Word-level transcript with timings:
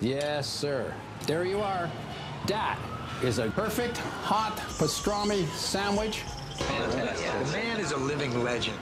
Yes, 0.00 0.46
sir. 0.46 0.92
There 1.26 1.44
you 1.44 1.60
are. 1.60 1.90
That 2.46 2.78
is 3.22 3.38
a 3.38 3.48
perfect 3.50 3.96
hot 4.24 4.56
pastrami 4.78 5.46
sandwich. 5.54 6.22
The 6.58 7.52
man 7.52 7.80
is 7.80 7.92
a 7.92 7.96
living 7.96 8.44
legend. 8.44 8.76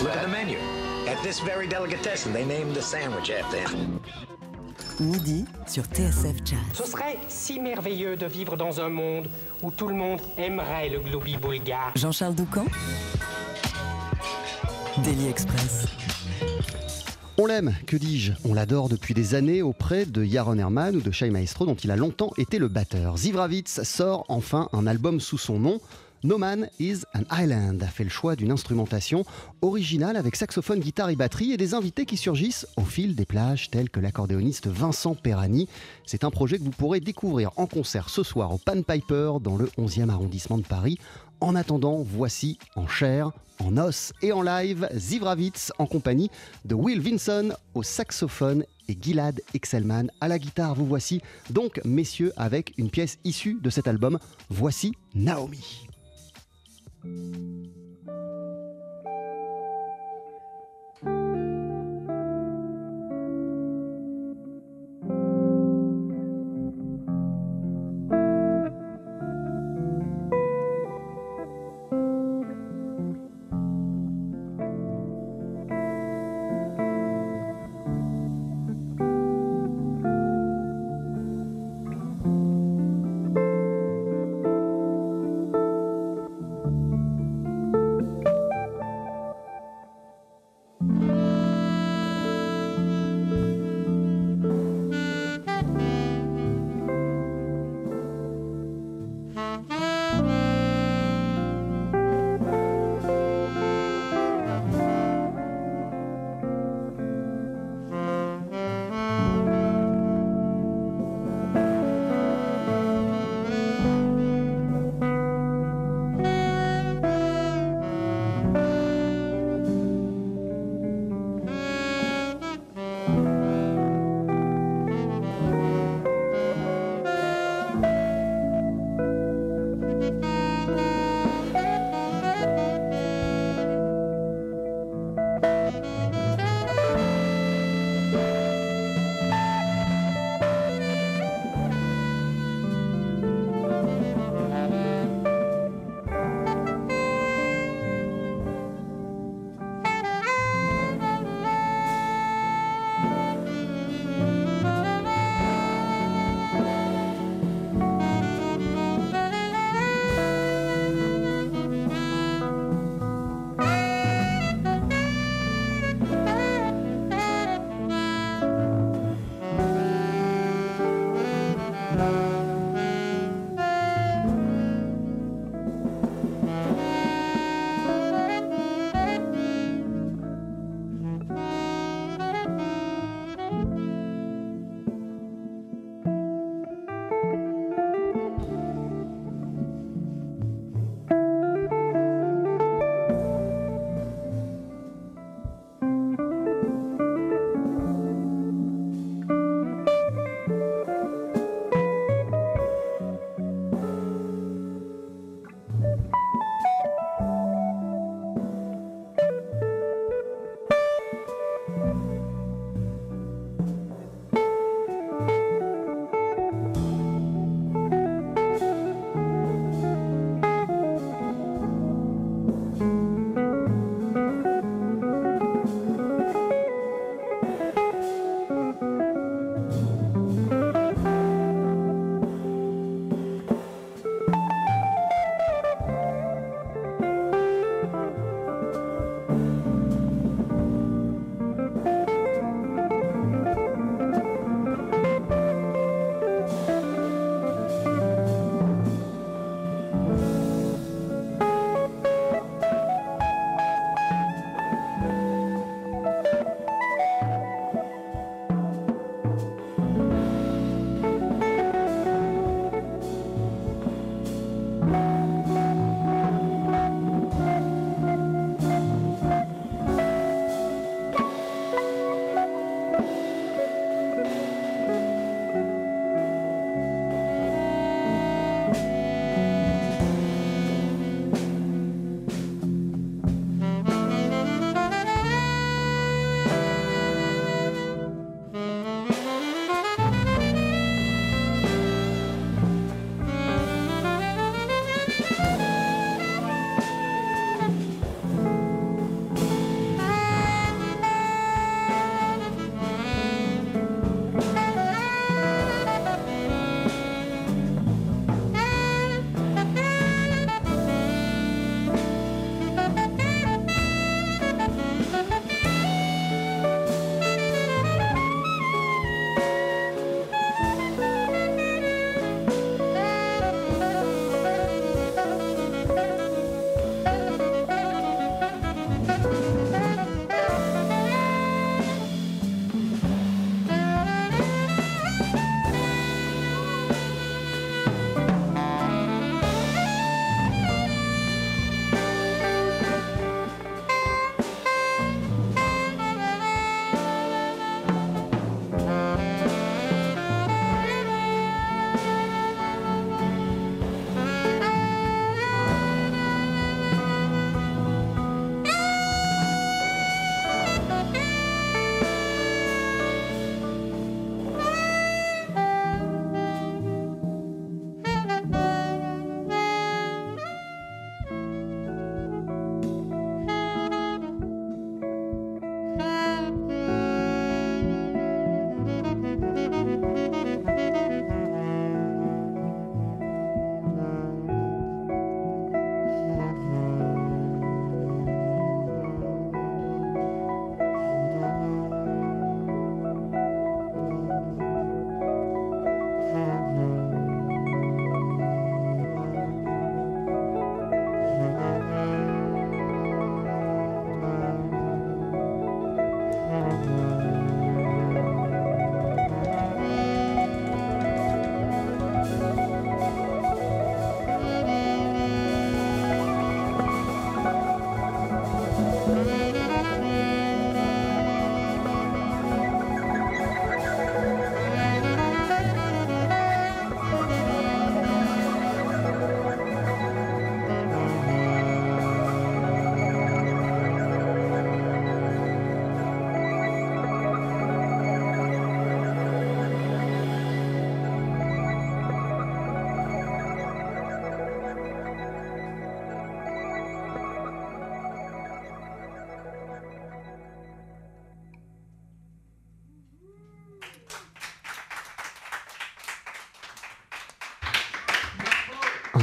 Look 0.00 0.16
at 0.16 0.22
the 0.22 0.28
menu. 0.28 0.58
At 1.06 1.22
this 1.22 1.40
very 1.40 1.66
delicatessen, 1.66 2.32
they 2.32 2.44
named 2.46 2.74
the 2.74 2.82
sandwich 2.82 3.30
after 3.30 3.58
him. 3.58 4.00
Midi 4.98 5.44
sur 5.66 5.84
TSF 5.84 6.36
Jazz. 6.44 6.58
Ce 6.74 6.84
serait 6.84 7.18
si 7.28 7.58
merveilleux 7.58 8.16
de 8.16 8.26
vivre 8.26 8.56
dans 8.56 8.80
un 8.80 8.88
monde 8.88 9.28
où 9.62 9.70
tout 9.70 9.88
le 9.88 9.94
monde 9.94 10.20
aimerait 10.38 10.88
le 10.88 11.00
globi 11.00 11.36
bulgare. 11.36 11.92
Jean-Charles 11.94 12.34
Doucan 12.34 12.66
Daily 15.04 15.28
Express. 15.28 15.86
On 17.42 17.46
l'aime, 17.46 17.74
que 17.86 17.96
dis-je? 17.96 18.34
On 18.44 18.52
l'adore 18.52 18.90
depuis 18.90 19.14
des 19.14 19.34
années 19.34 19.62
auprès 19.62 20.04
de 20.04 20.22
Yaron 20.22 20.58
Herman 20.58 20.94
ou 20.94 21.00
de 21.00 21.10
Shai 21.10 21.30
Maestro 21.30 21.64
dont 21.64 21.74
il 21.74 21.90
a 21.90 21.96
longtemps 21.96 22.32
été 22.36 22.58
le 22.58 22.68
batteur. 22.68 23.16
Zivravitz 23.16 23.82
sort 23.82 24.26
enfin 24.28 24.68
un 24.74 24.86
album 24.86 25.20
sous 25.20 25.38
son 25.38 25.58
nom. 25.58 25.80
No 26.22 26.36
Man 26.36 26.68
is 26.78 26.98
an 27.14 27.22
Island 27.32 27.82
a 27.82 27.86
fait 27.86 28.04
le 28.04 28.10
choix 28.10 28.36
d'une 28.36 28.50
instrumentation 28.50 29.24
originale 29.62 30.18
avec 30.18 30.36
saxophone, 30.36 30.80
guitare 30.80 31.08
et 31.08 31.16
batterie 31.16 31.52
et 31.52 31.56
des 31.56 31.72
invités 31.72 32.04
qui 32.04 32.18
surgissent 32.18 32.66
au 32.76 32.84
fil 32.84 33.14
des 33.14 33.24
plages 33.24 33.70
tels 33.70 33.88
que 33.88 34.00
l'accordéoniste 34.00 34.66
Vincent 34.66 35.14
Perani. 35.14 35.66
C'est 36.04 36.24
un 36.24 36.30
projet 36.30 36.58
que 36.58 36.64
vous 36.64 36.70
pourrez 36.70 37.00
découvrir 37.00 37.52
en 37.56 37.64
concert 37.64 38.10
ce 38.10 38.22
soir 38.22 38.52
au 38.52 38.58
Pan 38.58 38.82
Piper 38.82 39.32
dans 39.40 39.56
le 39.56 39.64
11e 39.78 40.10
arrondissement 40.10 40.58
de 40.58 40.66
Paris. 40.66 40.98
En 41.40 41.54
attendant, 41.54 42.02
voici 42.02 42.58
en 42.76 42.86
chair, 42.86 43.30
en 43.60 43.78
os 43.78 44.12
et 44.20 44.32
en 44.32 44.42
live 44.42 44.88
Zivravitz 44.94 45.72
en 45.78 45.86
compagnie 45.86 46.30
de 46.66 46.74
Will 46.74 47.00
Vinson 47.00 47.54
au 47.74 47.82
saxophone 47.82 48.64
et 48.88 48.98
Gilad 49.00 49.40
Excelman 49.54 50.08
à 50.20 50.28
la 50.28 50.38
guitare. 50.38 50.74
Vous 50.74 50.86
voici 50.86 51.22
donc, 51.48 51.80
messieurs, 51.84 52.32
avec 52.36 52.74
une 52.76 52.90
pièce 52.90 53.18
issue 53.24 53.58
de 53.62 53.70
cet 53.70 53.88
album. 53.88 54.18
Voici 54.50 54.92
Naomi. 55.14 55.86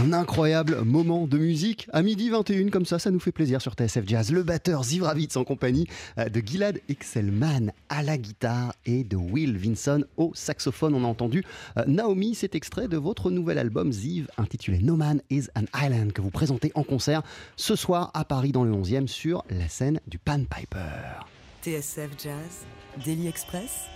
Un 0.07 0.13
incroyable 0.13 0.83
moment 0.85 1.27
de 1.27 1.37
musique 1.37 1.89
à 1.91 2.01
midi 2.01 2.29
21, 2.29 2.69
comme 2.69 2.85
ça, 2.85 2.97
ça 2.97 3.11
nous 3.11 3.19
fait 3.19 3.33
plaisir 3.33 3.61
sur 3.61 3.73
TSF 3.73 4.07
Jazz. 4.07 4.31
Le 4.31 4.41
batteur 4.41 4.81
Zivravitz 4.81 5.35
en 5.35 5.43
compagnie 5.43 5.85
euh, 6.17 6.29
de 6.29 6.39
Gilad 6.39 6.79
Excelman 6.87 7.73
à 7.89 8.03
la 8.03 8.17
guitare 8.17 8.73
et 8.85 9.03
de 9.03 9.17
Will 9.17 9.57
Vinson 9.57 10.05
au 10.15 10.31
saxophone. 10.33 10.95
On 10.95 11.03
a 11.03 11.07
entendu 11.07 11.43
euh, 11.75 11.83
Naomi, 11.87 12.35
cet 12.35 12.55
extrait 12.55 12.87
de 12.87 12.95
votre 12.95 13.31
nouvel 13.31 13.57
album 13.57 13.91
Ziv 13.91 14.29
intitulé 14.37 14.79
No 14.79 14.95
Man 14.95 15.21
is 15.29 15.47
an 15.57 15.65
Island 15.77 16.13
que 16.13 16.21
vous 16.21 16.31
présentez 16.31 16.71
en 16.75 16.83
concert 16.83 17.21
ce 17.57 17.75
soir 17.75 18.09
à 18.13 18.23
Paris 18.23 18.53
dans 18.53 18.63
le 18.63 18.71
11e 18.71 19.07
sur 19.07 19.43
la 19.49 19.67
scène 19.67 19.99
du 20.07 20.19
Pan 20.19 20.39
Piper. 20.39 21.25
TSF 21.63 22.11
Jazz, 22.17 22.65
Daily 23.03 23.27
Express, 23.27 23.87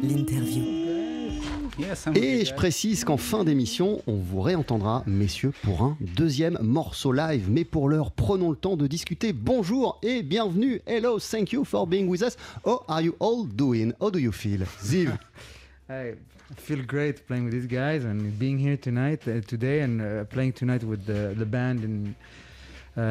l'interview. 0.00 1.29
Et 2.14 2.44
je 2.44 2.54
précise 2.54 3.04
qu'en 3.04 3.16
fin 3.16 3.44
d'émission, 3.44 4.02
on 4.06 4.16
vous 4.16 4.40
réentendra, 4.40 5.02
messieurs, 5.06 5.52
pour 5.62 5.82
un 5.82 5.96
deuxième 6.16 6.58
morceau 6.62 7.12
live. 7.12 7.48
Mais 7.50 7.64
pour 7.64 7.88
l'heure, 7.88 8.12
prenons 8.12 8.50
le 8.50 8.56
temps 8.56 8.76
de 8.76 8.86
discuter. 8.86 9.32
Bonjour 9.32 9.98
et 10.02 10.22
bienvenue. 10.22 10.80
Hello, 10.86 11.18
thank 11.18 11.52
you 11.52 11.64
for 11.64 11.86
being 11.86 12.08
with 12.08 12.22
us. 12.22 12.36
How 12.64 12.84
are 12.88 13.02
you 13.02 13.14
all 13.20 13.44
doing? 13.46 13.92
How 14.00 14.10
do 14.10 14.18
you 14.18 14.32
feel? 14.32 14.60
Ziv. 14.82 15.16
I 15.90 16.14
feel 16.56 16.82
great 16.84 17.26
playing 17.26 17.44
with 17.44 17.52
these 17.52 17.66
guys 17.66 18.04
and 18.04 18.36
being 18.38 18.58
here 18.58 18.76
tonight, 18.76 19.26
uh, 19.28 19.40
today, 19.46 19.80
and 19.80 20.00
uh, 20.00 20.24
playing 20.24 20.52
tonight 20.52 20.82
with 20.82 21.06
the, 21.06 21.34
the 21.36 21.46
band 21.46 21.84
in 21.84 22.08
uh, 22.08 22.49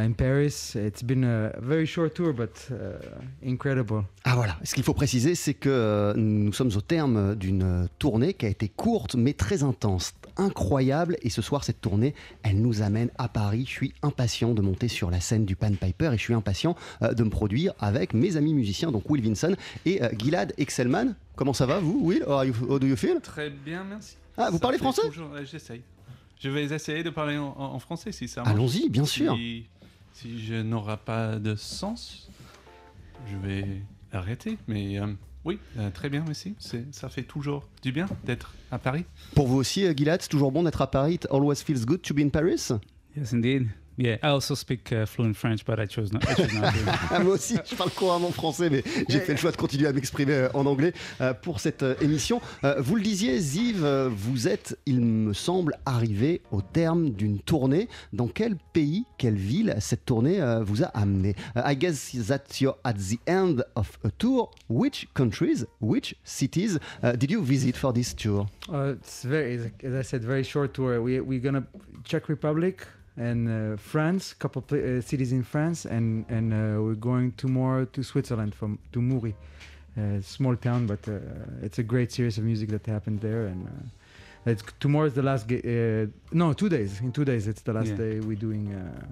in 0.06 0.12
Paris. 0.14 0.74
It's 0.76 1.04
been 1.04 1.24
a 1.24 1.52
very 1.62 1.86
short 1.86 2.14
tour, 2.14 2.34
but 2.34 2.70
uh, 2.72 2.76
incredible. 3.48 4.04
Ah 4.24 4.36
voilà, 4.36 4.58
ce 4.64 4.74
qu'il 4.76 4.84
faut 4.84 4.94
préciser, 4.94 5.36
c'est 5.36 5.54
que 5.54 5.70
euh, 5.70 6.14
nous 6.16 6.54
sommes 6.54 6.72
au 6.76 6.82
terme 6.82 7.36
d'une 7.36 7.88
tournée 8.00 8.34
qui 8.34 8.46
a 8.46 8.50
été 8.50 8.68
courte 8.70 9.16
mais 9.16 9.34
très 9.34 9.64
intense, 9.64 10.14
incroyable. 10.38 11.18
Et 11.22 11.30
ce 11.30 11.42
soir, 11.42 11.64
cette 11.64 11.82
tournée, 11.82 12.14
elle 12.44 12.62
nous 12.62 12.82
amène 12.82 13.10
à 13.18 13.28
Paris. 13.28 13.64
Je 13.66 13.72
suis 13.72 13.94
impatient 14.02 14.54
de 14.54 14.62
monter 14.62 14.88
sur 14.88 15.10
la 15.12 15.20
scène 15.20 15.46
du 15.46 15.56
Pan 15.56 15.72
Piper 15.72 16.12
et 16.14 16.18
je 16.18 16.24
suis 16.24 16.34
impatient 16.34 16.76
euh, 17.02 17.14
de 17.14 17.24
me 17.24 17.30
produire 17.30 17.74
avec 17.80 18.14
mes 18.14 18.38
amis 18.38 18.54
musiciens, 18.54 18.92
donc 18.92 19.10
Will 19.10 19.22
Vinson 19.24 19.56
et 19.86 20.04
euh, 20.04 20.10
Gilad 20.18 20.54
Excelman. 20.58 21.16
Comment 21.36 21.54
ça 21.54 21.66
va, 21.66 21.80
vous, 21.80 22.00
Will? 22.04 22.24
How, 22.28 22.32
are 22.32 22.46
you- 22.46 22.54
how 22.70 22.80
do 22.80 22.88
you 22.88 22.96
feel? 22.96 23.20
Très 23.22 23.50
bien, 23.50 23.84
merci. 23.84 24.18
Ah, 24.38 24.48
vous 24.50 24.58
Ça 24.58 24.62
parlez 24.62 24.78
français? 24.78 25.02
J'essaye. 25.50 25.82
Je 26.42 26.50
vais 26.50 26.64
essayer 26.64 27.04
de 27.04 27.10
parler 27.10 27.38
en, 27.38 27.78
français 27.80 28.14
si 28.14 28.30
ça 28.30 28.42
marche. 28.42 28.54
Allons-y, 28.54 28.90
bien 28.90 29.04
sûr. 29.06 29.38
Si 30.22 30.44
je 30.46 30.56
n'aurai 30.56 30.98
pas 30.98 31.38
de 31.38 31.56
sens, 31.56 32.30
je 33.32 33.38
vais 33.38 33.66
arrêter. 34.12 34.58
Mais 34.68 35.00
euh, 35.00 35.08
oui, 35.46 35.60
euh, 35.78 35.90
très 35.92 36.10
bien, 36.10 36.24
merci. 36.26 36.56
C'est- 36.60 36.94
Ça 36.94 37.10
fait 37.10 37.24
toujours 37.24 37.68
du 37.82 37.92
bien 37.92 38.08
d'être 38.26 38.54
à 38.72 38.80
Paris. 38.80 39.06
Pour 39.36 39.48
vous 39.48 39.56
aussi, 39.58 39.86
euh, 39.86 39.94
Gilad, 39.96 40.22
c'est 40.22 40.28
toujours 40.30 40.52
bon 40.52 40.64
d'être 40.64 40.82
à 40.82 40.88
Paris. 40.92 41.16
It 41.16 41.28
always 41.32 41.56
feels 41.58 41.86
good 41.86 42.02
to 42.02 42.14
be 42.14 42.20
in 42.20 42.30
Paris. 42.30 42.70
Yes, 43.16 43.34
indeed. 43.34 43.68
Yeah, 44.00 44.16
I 44.24 44.30
also 44.30 44.56
speak 44.56 44.94
uh, 44.94 45.06
fluent 45.06 45.36
French, 45.36 45.66
but 45.66 45.78
I 45.78 45.86
chose 45.86 46.14
not. 46.14 46.26
I 46.26 46.34
chose 46.34 46.54
not 46.54 46.74
to. 46.74 47.20
Moi 47.24 47.34
aussi, 47.34 47.58
je 47.70 47.76
parle 47.76 47.90
couramment 47.92 48.32
français, 48.32 48.70
mais 48.70 48.82
j'ai 49.10 49.20
fait 49.20 49.34
le 49.34 49.38
choix 49.38 49.52
de 49.52 49.58
continuer 49.58 49.88
à 49.88 49.92
m'exprimer 49.92 50.36
euh, 50.36 50.50
en 50.54 50.66
anglais 50.68 50.94
euh, 51.20 51.34
pour 51.34 51.60
cette 51.60 51.84
euh, 51.84 51.96
émission. 52.00 52.40
Vous 52.78 52.96
le 52.96 53.02
disiez, 53.02 53.38
Ziv, 53.40 53.86
vous 53.86 54.48
êtes, 54.48 54.80
il 54.86 55.02
me 55.02 55.34
semble, 55.34 55.76
arrivé 55.86 56.42
au 56.52 56.62
terme 56.62 57.10
d'une 57.10 57.40
tournée. 57.40 57.90
Dans 58.14 58.30
quel 58.30 58.56
pays, 58.72 59.04
quelle 59.18 59.36
ville 59.36 59.76
cette 59.80 60.06
tournée 60.06 60.40
vous 60.62 60.84
a 60.84 60.88
amené? 60.88 61.36
I 61.58 61.76
guess 61.76 62.16
that 62.28 62.62
you're 62.62 62.78
at 62.86 62.94
the 62.94 63.20
end 63.28 63.66
of 63.76 64.00
a 64.06 64.12
tour. 64.18 64.52
Which 64.70 65.10
countries, 65.14 65.66
which 65.82 66.16
cities 66.24 66.80
did 67.18 67.32
you 67.32 67.44
visit 67.44 67.76
for 67.76 67.92
this 67.92 68.16
tour? 68.16 68.46
Uh, 68.72 68.94
it's 68.94 69.26
very, 69.26 69.60
as 69.84 69.94
I 69.94 70.04
said, 70.04 70.24
very 70.24 70.44
short 70.44 70.74
tour. 70.74 71.02
We 71.02 71.20
we're 71.20 71.42
gonna 71.42 71.64
Czech 72.06 72.30
Republic 72.30 72.86
and 73.20 73.48
uh, 73.50 73.78
France, 73.78 74.34
couple 74.34 74.62
uh, 74.72 75.02
cities 75.02 75.32
in 75.32 75.44
France, 75.44 75.86
and 75.86 76.26
and 76.30 76.54
uh, 76.54 76.82
we're 76.82 76.96
going 77.12 77.34
tomorrow 77.38 77.86
to 77.86 78.04
Switzerland 78.04 78.54
from 78.56 78.78
to 78.92 79.02
Muri, 79.02 79.34
uh, 79.98 80.22
small 80.22 80.56
town, 80.56 80.88
but 80.88 81.08
uh, 81.08 81.18
it's 81.66 81.80
a 81.80 81.84
great 81.84 82.12
series 82.12 82.38
of 82.38 82.44
music 82.44 82.70
that 82.70 82.86
happened 82.86 83.20
there. 83.22 83.46
And 83.52 83.68
uh, 83.68 84.52
it's 84.52 84.64
tomorrow 84.80 85.08
is 85.08 85.14
the 85.14 85.22
last. 85.24 85.48
Ga- 85.48 85.64
uh, 86.04 86.08
no, 86.32 86.54
two 86.54 86.70
days. 86.70 87.02
In 87.02 87.12
two 87.12 87.26
days, 87.26 87.48
it's 87.48 87.62
the 87.62 87.74
last 87.74 87.90
Yeah. 87.90 87.98
day 87.98 88.20
we're 88.20 88.40
doing 88.40 88.74
uh, 88.74 89.06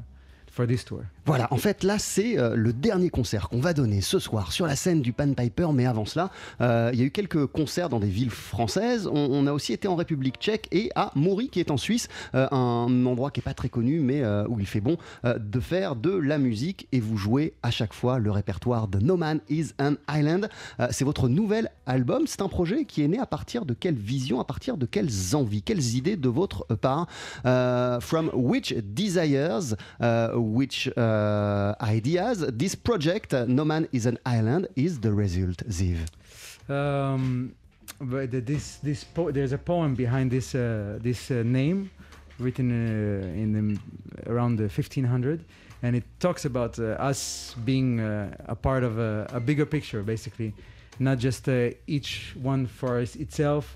for 0.51 0.65
this 0.65 0.83
tour. 0.83 1.05
Voilà, 1.27 1.49
en 1.51 1.57
fait, 1.57 1.83
là, 1.83 1.99
c'est 1.99 2.39
euh, 2.39 2.55
le 2.55 2.71
dernier 2.71 3.09
concert 3.09 3.49
qu'on 3.49 3.59
va 3.59 3.73
donner 3.73 3.99
ce 3.99 4.17
soir 4.17 4.53
sur 4.53 4.65
la 4.65 4.77
scène 4.77 5.01
du 5.01 5.11
Pan 5.11 5.33
Piper. 5.33 5.67
Mais 5.73 5.85
avant 5.85 6.05
cela, 6.05 6.31
euh, 6.61 6.89
il 6.93 6.99
y 6.99 7.01
a 7.01 7.05
eu 7.05 7.11
quelques 7.11 7.47
concerts 7.47 7.89
dans 7.89 7.99
des 7.99 8.07
villes 8.07 8.29
françaises. 8.29 9.07
On, 9.07 9.27
on 9.31 9.45
a 9.45 9.51
aussi 9.51 9.73
été 9.73 9.89
en 9.89 9.97
République 9.97 10.37
tchèque 10.39 10.69
et 10.71 10.89
à 10.95 11.11
Maury, 11.15 11.49
qui 11.49 11.59
est 11.59 11.69
en 11.69 11.75
Suisse, 11.75 12.07
euh, 12.33 12.47
un 12.51 13.05
endroit 13.05 13.29
qui 13.31 13.41
est 13.41 13.43
pas 13.43 13.53
très 13.53 13.67
connu, 13.67 13.99
mais 13.99 14.23
où 14.47 14.61
il 14.61 14.65
fait 14.65 14.79
bon 14.79 14.95
de 15.25 15.59
faire 15.59 15.97
de 15.97 16.11
la 16.11 16.37
musique. 16.37 16.87
Et 16.93 17.01
vous 17.01 17.17
jouez 17.17 17.55
à 17.61 17.71
chaque 17.71 17.93
fois 17.93 18.19
le 18.19 18.31
répertoire 18.31 18.87
de 18.87 18.99
No 18.99 19.17
Man 19.17 19.41
Is 19.49 19.71
an 19.81 19.95
Island. 20.09 20.47
C'est 20.91 21.03
votre 21.03 21.27
nouvel 21.27 21.69
album. 21.85 22.23
C'est 22.25 22.41
un 22.41 22.47
projet 22.47 22.85
qui 22.85 23.03
est 23.03 23.07
né 23.09 23.19
à 23.19 23.25
partir 23.25 23.65
de 23.65 23.73
quelle 23.73 23.95
vision, 23.95 24.39
à 24.39 24.45
partir 24.45 24.77
de 24.77 24.85
quelles 24.85 25.35
envies, 25.35 25.61
quelles 25.61 25.95
idées 25.95 26.15
de 26.15 26.29
votre 26.29 26.65
part 26.75 27.07
From 27.43 28.31
which 28.33 28.73
desires, 28.77 29.75
which 30.33 30.89
uh, 30.95 31.16
ideas, 31.81 32.45
this 32.47 32.75
project, 32.75 33.33
uh, 33.33 33.45
No 33.45 33.65
Man 33.65 33.87
is 33.91 34.05
an 34.05 34.17
Island, 34.25 34.67
is 34.75 34.99
the 34.99 35.13
result, 35.13 35.57
Ziv. 35.69 35.99
Um, 36.69 37.55
but 37.99 38.31
this 38.31 38.77
this 38.77 39.05
there's 39.31 39.53
a 39.53 39.57
poem 39.57 39.95
behind 39.95 40.31
this 40.31 40.53
uh, 40.53 40.99
this 41.01 41.31
uh, 41.31 41.43
name, 41.43 41.89
written 42.39 42.69
uh, 42.71 43.27
in 43.41 43.53
the, 43.53 44.31
around 44.31 44.57
the 44.57 44.63
1500, 44.63 45.43
and 45.83 45.95
it 45.95 46.03
talks 46.19 46.45
about 46.45 46.77
uh, 46.79 46.83
us 46.99 47.55
being 47.65 47.99
uh, 47.99 48.35
a 48.45 48.55
part 48.55 48.83
of 48.83 48.99
a, 48.99 49.27
a 49.33 49.39
bigger 49.39 49.65
picture, 49.65 50.03
basically, 50.03 50.53
not 50.99 51.17
just 51.17 51.47
uh, 51.47 51.69
each 51.87 52.35
one 52.41 52.67
for 52.67 52.99
itself. 52.99 53.75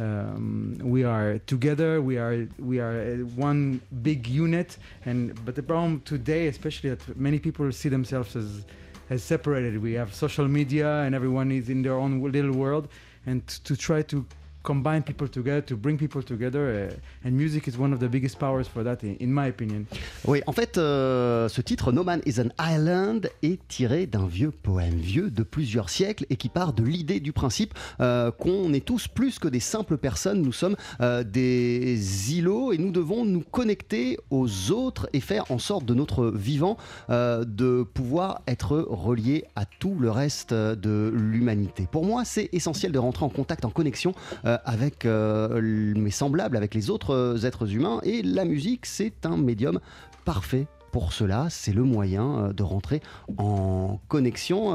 Um, 0.00 0.78
we 0.82 1.04
are 1.04 1.38
together. 1.40 2.00
We 2.00 2.16
are 2.16 2.48
we 2.58 2.80
are 2.80 2.98
uh, 3.00 3.16
one 3.36 3.82
big 4.02 4.26
unit, 4.26 4.78
and 5.04 5.38
but 5.44 5.54
the 5.54 5.62
problem 5.62 6.00
today, 6.06 6.46
especially 6.46 6.90
that 6.90 7.16
many 7.18 7.38
people 7.38 7.70
see 7.70 7.90
themselves 7.90 8.34
as 8.34 8.64
as 9.10 9.22
separated. 9.22 9.82
We 9.82 9.92
have 9.94 10.14
social 10.14 10.48
media, 10.48 11.02
and 11.02 11.14
everyone 11.14 11.52
is 11.52 11.68
in 11.68 11.82
their 11.82 11.98
own 11.98 12.22
little 12.22 12.52
world. 12.52 12.88
And 13.26 13.46
to 13.64 13.76
try 13.76 14.00
to 14.02 14.24
combine 14.62 15.02
people 15.02 15.28
together, 15.28 15.62
to 15.62 15.76
bring 15.76 15.96
people 15.96 16.22
together, 16.22 16.90
uh, 16.90 17.26
and 17.26 17.32
music 17.32 17.66
is 17.66 17.78
one 17.78 17.92
of 17.92 18.00
the 18.00 18.08
biggest 18.08 18.38
powers 18.38 18.64
for 18.64 18.84
that, 18.84 18.98
in, 19.02 19.32
my 19.32 19.48
opinion. 19.48 19.84
Oui, 20.26 20.42
en 20.46 20.52
fait, 20.52 20.76
euh, 20.78 21.48
ce 21.48 21.60
titre, 21.60 21.92
No 21.92 22.04
Man 22.04 22.20
is 22.26 22.40
an 22.40 22.50
Island, 22.60 23.30
est 23.42 23.58
tiré 23.68 24.06
d'un 24.06 24.26
vieux 24.26 24.50
poème, 24.50 24.96
vieux 24.96 25.30
de 25.30 25.42
plusieurs 25.42 25.88
siècles, 25.88 26.26
et 26.30 26.36
qui 26.36 26.48
part 26.48 26.72
de 26.72 26.82
l'idée 26.82 27.20
du 27.20 27.32
principe 27.32 27.74
euh, 28.00 28.30
qu'on 28.30 28.72
est 28.72 28.84
tous 28.84 29.08
plus 29.08 29.38
que 29.38 29.48
des 29.48 29.60
simples 29.60 29.96
personnes, 29.96 30.42
nous 30.42 30.52
sommes 30.52 30.76
euh, 31.00 31.24
des 31.24 32.34
îlots, 32.34 32.72
et 32.72 32.78
nous 32.78 32.90
devons 32.90 33.24
nous 33.24 33.42
connecter 33.42 34.18
aux 34.30 34.70
autres 34.70 35.08
et 35.12 35.20
faire 35.20 35.50
en 35.50 35.58
sorte 35.58 35.84
de 35.84 35.94
notre 35.94 36.28
vivant 36.28 36.76
de 37.08 37.82
pouvoir 37.82 38.42
être 38.46 38.78
relié 38.88 39.44
à 39.56 39.64
tout 39.64 39.96
le 39.98 40.10
reste 40.10 40.52
de 40.52 41.12
l'humanité. 41.14 41.86
Pour 41.90 42.04
moi, 42.04 42.24
c'est 42.24 42.48
essentiel 42.52 42.92
de 42.92 42.98
rentrer 42.98 43.24
en 43.24 43.28
contact, 43.28 43.64
en 43.64 43.70
connexion 43.70 44.14
euh, 44.50 44.58
avec 44.64 45.04
euh, 45.04 45.94
mes 45.94 46.10
semblables, 46.10 46.56
avec 46.56 46.74
les 46.74 46.90
autres 46.90 47.14
euh, 47.14 47.46
êtres 47.46 47.72
humains, 47.72 48.00
et 48.02 48.22
la 48.22 48.44
musique, 48.44 48.86
c'est 48.86 49.24
un 49.24 49.36
médium 49.36 49.80
parfait. 50.24 50.66
Pour 50.92 51.12
cela, 51.12 51.46
c'est 51.50 51.72
le 51.72 51.84
moyen 51.84 52.50
de 52.52 52.62
rentrer 52.64 53.00
en 53.38 54.00
connexion. 54.08 54.72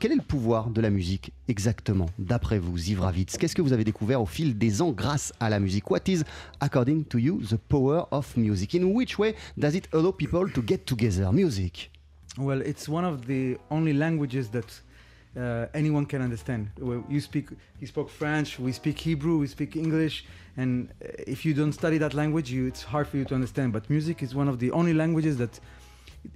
Quel 0.00 0.12
est 0.12 0.16
le 0.16 0.22
pouvoir 0.22 0.70
de 0.70 0.80
la 0.80 0.88
musique 0.88 1.30
exactement, 1.46 2.06
d'après 2.18 2.58
vous, 2.58 2.78
Zivravitz 2.78 3.36
Qu'est-ce 3.36 3.54
que 3.54 3.60
vous 3.60 3.74
avez 3.74 3.84
découvert 3.84 4.22
au 4.22 4.24
fil 4.24 4.56
des 4.56 4.80
ans 4.80 4.92
grâce 4.92 5.34
à 5.40 5.50
la 5.50 5.60
musique? 5.60 5.90
What 5.90 6.08
is, 6.08 6.22
according 6.60 7.04
to 7.04 7.18
you, 7.18 7.42
the 7.42 7.56
power 7.56 8.06
of 8.12 8.34
music? 8.38 8.74
In 8.76 8.94
which 8.94 9.18
way 9.18 9.34
does 9.58 9.74
it 9.74 9.90
allow 9.92 10.10
people 10.10 10.50
to 10.50 10.62
get 10.66 10.86
together? 10.86 11.30
Music. 11.32 11.90
Well, 12.38 12.62
it's 12.62 12.88
one 12.88 13.04
of 13.04 13.26
the 13.26 13.58
only 13.68 13.92
languages 13.92 14.48
that 14.52 14.80
uh, 15.38 15.66
anyone 15.74 16.04
can 16.06 16.20
understand. 16.22 16.62
You 17.08 17.20
speak, 17.20 17.46
you 17.80 17.86
spoke 17.86 18.10
French, 18.10 18.58
we 18.58 18.72
speak 18.72 18.98
Hebrew, 18.98 19.38
we 19.38 19.46
speak 19.46 19.76
English, 19.76 20.24
and 20.56 20.88
uh, 20.88 21.08
if 21.34 21.44
you 21.44 21.54
don't 21.54 21.72
study 21.72 21.98
that 21.98 22.14
language, 22.14 22.50
you, 22.50 22.66
it's 22.66 22.82
hard 22.82 23.06
for 23.06 23.16
you 23.18 23.24
to 23.26 23.34
understand. 23.34 23.72
But 23.72 23.88
music 23.88 24.22
is 24.22 24.34
one 24.34 24.48
of 24.48 24.58
the 24.58 24.70
only 24.72 24.94
languages 24.94 25.36
that 25.36 25.60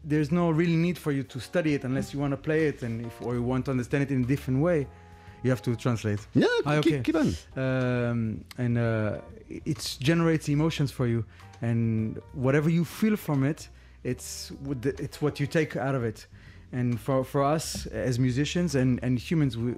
there's 0.04 0.30
no 0.30 0.50
real 0.50 0.70
need 0.86 0.96
for 0.98 1.12
you 1.12 1.22
to 1.24 1.40
study 1.40 1.74
it 1.74 1.84
unless 1.84 2.14
you 2.14 2.20
want 2.20 2.30
to 2.32 2.36
play 2.36 2.66
it, 2.68 2.82
and 2.82 3.04
if 3.04 3.20
or 3.22 3.34
you 3.34 3.42
want 3.42 3.64
to 3.66 3.70
understand 3.70 4.02
it 4.04 4.10
in 4.10 4.22
a 4.22 4.26
different 4.26 4.60
way, 4.60 4.86
you 5.42 5.50
have 5.50 5.62
to 5.62 5.74
translate. 5.76 6.20
Yeah, 6.34 6.46
Ah, 6.64 6.80
keep, 6.80 6.94
okay. 6.94 7.02
keep 7.02 7.16
on. 7.16 7.34
um, 7.56 8.44
and 8.58 8.78
uh, 8.78 9.18
it 9.48 9.96
generates 10.00 10.48
emotions 10.48 10.90
for 10.92 11.06
you 11.06 11.24
and 11.60 12.20
whatever 12.32 12.68
you 12.70 12.84
feel 12.84 13.16
from 13.16 13.44
it 13.44 13.68
it's 14.02 14.50
it's 15.04 15.22
what 15.22 15.38
you 15.38 15.46
take 15.46 15.76
out 15.76 15.94
of 15.94 16.02
it 16.02 16.26
and 16.72 16.98
for, 17.00 17.22
for 17.24 17.42
us 17.42 17.86
as 17.86 18.18
musicians 18.18 18.74
and, 18.74 18.98
and 19.02 19.18
humans 19.18 19.56
we, 19.56 19.74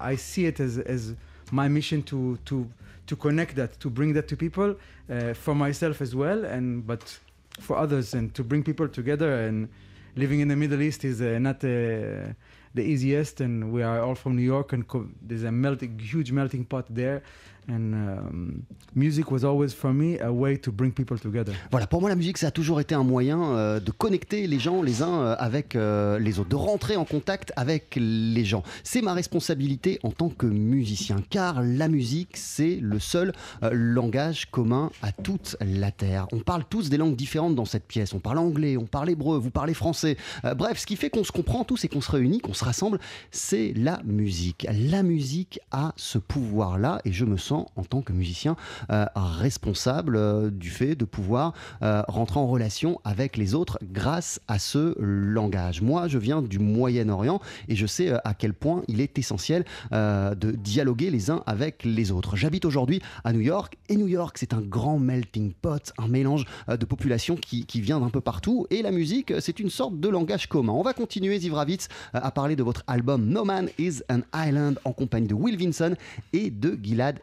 i 0.00 0.14
see 0.14 0.46
it 0.46 0.60
as, 0.60 0.78
as 0.78 1.14
my 1.50 1.68
mission 1.68 2.02
to 2.02 2.36
to 2.44 2.68
to 3.06 3.16
connect 3.16 3.54
that, 3.56 3.78
to 3.80 3.88
bring 3.88 4.12
that 4.14 4.28
to 4.28 4.36
people, 4.36 4.74
uh, 5.10 5.32
for 5.34 5.54
myself 5.54 6.00
as 6.00 6.14
well, 6.14 6.44
and 6.44 6.86
but 6.86 7.18
for 7.60 7.76
others, 7.76 8.14
and 8.14 8.34
to 8.34 8.44
bring 8.44 8.62
people 8.62 8.88
together. 8.88 9.32
And 9.34 9.68
living 10.16 10.40
in 10.40 10.48
the 10.48 10.56
Middle 10.56 10.82
East 10.82 11.04
is 11.04 11.20
uh, 11.20 11.38
not 11.38 11.56
uh, 11.56 12.32
the 12.74 12.82
easiest, 12.82 13.40
and 13.40 13.72
we 13.72 13.82
are 13.82 14.00
all 14.00 14.14
from 14.14 14.36
New 14.36 14.42
York, 14.42 14.72
and 14.72 14.84
there's 15.22 15.44
a 15.44 15.52
melting, 15.52 15.98
huge 15.98 16.32
melting 16.32 16.64
pot 16.64 16.86
there. 16.90 17.22
And 17.68 18.62
music 18.94 19.30
was 19.32 19.44
always 19.44 19.70
for 19.74 19.92
me 19.92 20.18
a 20.20 20.30
way 20.30 20.56
to 20.56 20.70
bring 20.70 20.92
people 20.92 21.18
together. 21.18 21.52
Voilà, 21.70 21.88
pour 21.88 22.00
moi, 22.00 22.08
la 22.08 22.14
musique, 22.14 22.38
ça 22.38 22.48
a 22.48 22.50
toujours 22.52 22.80
été 22.80 22.94
un 22.94 23.02
moyen 23.02 23.42
euh, 23.42 23.80
de 23.80 23.90
connecter 23.90 24.46
les 24.46 24.60
gens 24.60 24.82
les 24.82 25.02
uns 25.02 25.20
euh, 25.20 25.36
avec 25.38 25.74
euh, 25.74 26.18
les 26.20 26.38
autres, 26.38 26.48
de 26.48 26.56
rentrer 26.56 26.96
en 26.96 27.04
contact 27.04 27.52
avec 27.56 27.98
les 28.00 28.44
gens. 28.44 28.62
C'est 28.84 29.02
ma 29.02 29.14
responsabilité 29.14 29.98
en 30.04 30.12
tant 30.12 30.28
que 30.28 30.46
musicien, 30.46 31.16
car 31.28 31.60
la 31.62 31.88
musique, 31.88 32.36
c'est 32.36 32.78
le 32.80 33.00
seul 33.00 33.32
langage 33.72 34.46
commun 34.50 34.90
à 35.02 35.10
toute 35.10 35.56
la 35.60 35.90
Terre. 35.90 36.28
On 36.32 36.38
parle 36.38 36.64
tous 36.68 36.88
des 36.88 36.96
langues 36.96 37.16
différentes 37.16 37.56
dans 37.56 37.64
cette 37.64 37.86
pièce. 37.86 38.14
On 38.14 38.20
parle 38.20 38.38
anglais, 38.38 38.76
on 38.76 38.86
parle 38.86 39.10
hébreu, 39.10 39.38
vous 39.38 39.50
parlez 39.50 39.74
français. 39.74 40.16
Bref, 40.56 40.78
ce 40.78 40.86
qui 40.86 40.96
fait 40.96 41.10
qu'on 41.10 41.24
se 41.24 41.32
comprend 41.32 41.64
tous 41.64 41.84
et 41.84 41.88
qu'on 41.88 42.00
se 42.00 42.10
réunit, 42.10 42.40
qu'on 42.40 42.54
se 42.54 42.64
rassemble, 42.64 42.98
c'est 43.30 43.72
la 43.74 44.00
musique. 44.04 44.66
La 44.90 45.02
musique 45.02 45.58
a 45.70 45.92
ce 45.96 46.18
pouvoir-là, 46.18 47.00
et 47.04 47.12
je 47.12 47.24
me 47.24 47.36
sens 47.36 47.55
en 47.76 47.84
tant 47.84 48.02
que 48.02 48.12
musicien 48.12 48.56
euh, 48.90 49.06
responsable 49.14 50.16
euh, 50.16 50.50
du 50.50 50.70
fait 50.70 50.94
de 50.94 51.04
pouvoir 51.04 51.54
euh, 51.82 52.02
rentrer 52.08 52.40
en 52.40 52.46
relation 52.46 53.00
avec 53.04 53.36
les 53.36 53.54
autres 53.54 53.78
grâce 53.82 54.40
à 54.48 54.58
ce 54.58 54.94
langage. 54.98 55.82
Moi, 55.82 56.08
je 56.08 56.18
viens 56.18 56.42
du 56.42 56.58
Moyen-Orient 56.58 57.40
et 57.68 57.76
je 57.76 57.86
sais 57.86 58.12
à 58.24 58.34
quel 58.34 58.52
point 58.52 58.82
il 58.88 59.00
est 59.00 59.18
essentiel 59.18 59.64
de 59.92 60.50
dialoguer 60.50 61.10
les 61.10 61.30
uns 61.30 61.42
avec 61.46 61.84
les 61.84 62.10
autres. 62.12 62.36
J'habite 62.36 62.64
aujourd'hui 62.64 63.00
à 63.24 63.32
New 63.32 63.40
York 63.40 63.76
et 63.88 63.96
New 63.96 64.08
York, 64.08 64.36
c'est 64.38 64.52
un 64.52 64.60
grand 64.60 64.98
melting 64.98 65.52
pot, 65.52 65.92
un 65.98 66.08
mélange 66.08 66.44
de 66.68 66.84
populations 66.84 67.36
qui, 67.36 67.66
qui 67.66 67.80
vient 67.80 68.00
d'un 68.00 68.10
peu 68.10 68.20
partout 68.20 68.66
et 68.70 68.82
la 68.82 68.90
musique, 68.90 69.32
c'est 69.40 69.60
une 69.60 69.70
sorte 69.70 69.98
de 69.98 70.08
langage 70.08 70.48
commun. 70.48 70.72
On 70.72 70.82
va 70.82 70.92
continuer, 70.92 71.38
Zivravitz, 71.38 71.88
à 72.12 72.30
parler 72.30 72.56
de 72.56 72.62
votre 72.62 72.82
album 72.86 73.26
No 73.26 73.44
Man 73.44 73.68
is 73.78 74.02
an 74.10 74.20
Island 74.34 74.78
en 74.84 74.92
compagnie 74.92 75.28
de 75.28 75.34
Will 75.34 75.56
Vinson 75.56 75.94
et 76.32 76.50
de 76.50 76.78
Gilad 76.82 77.20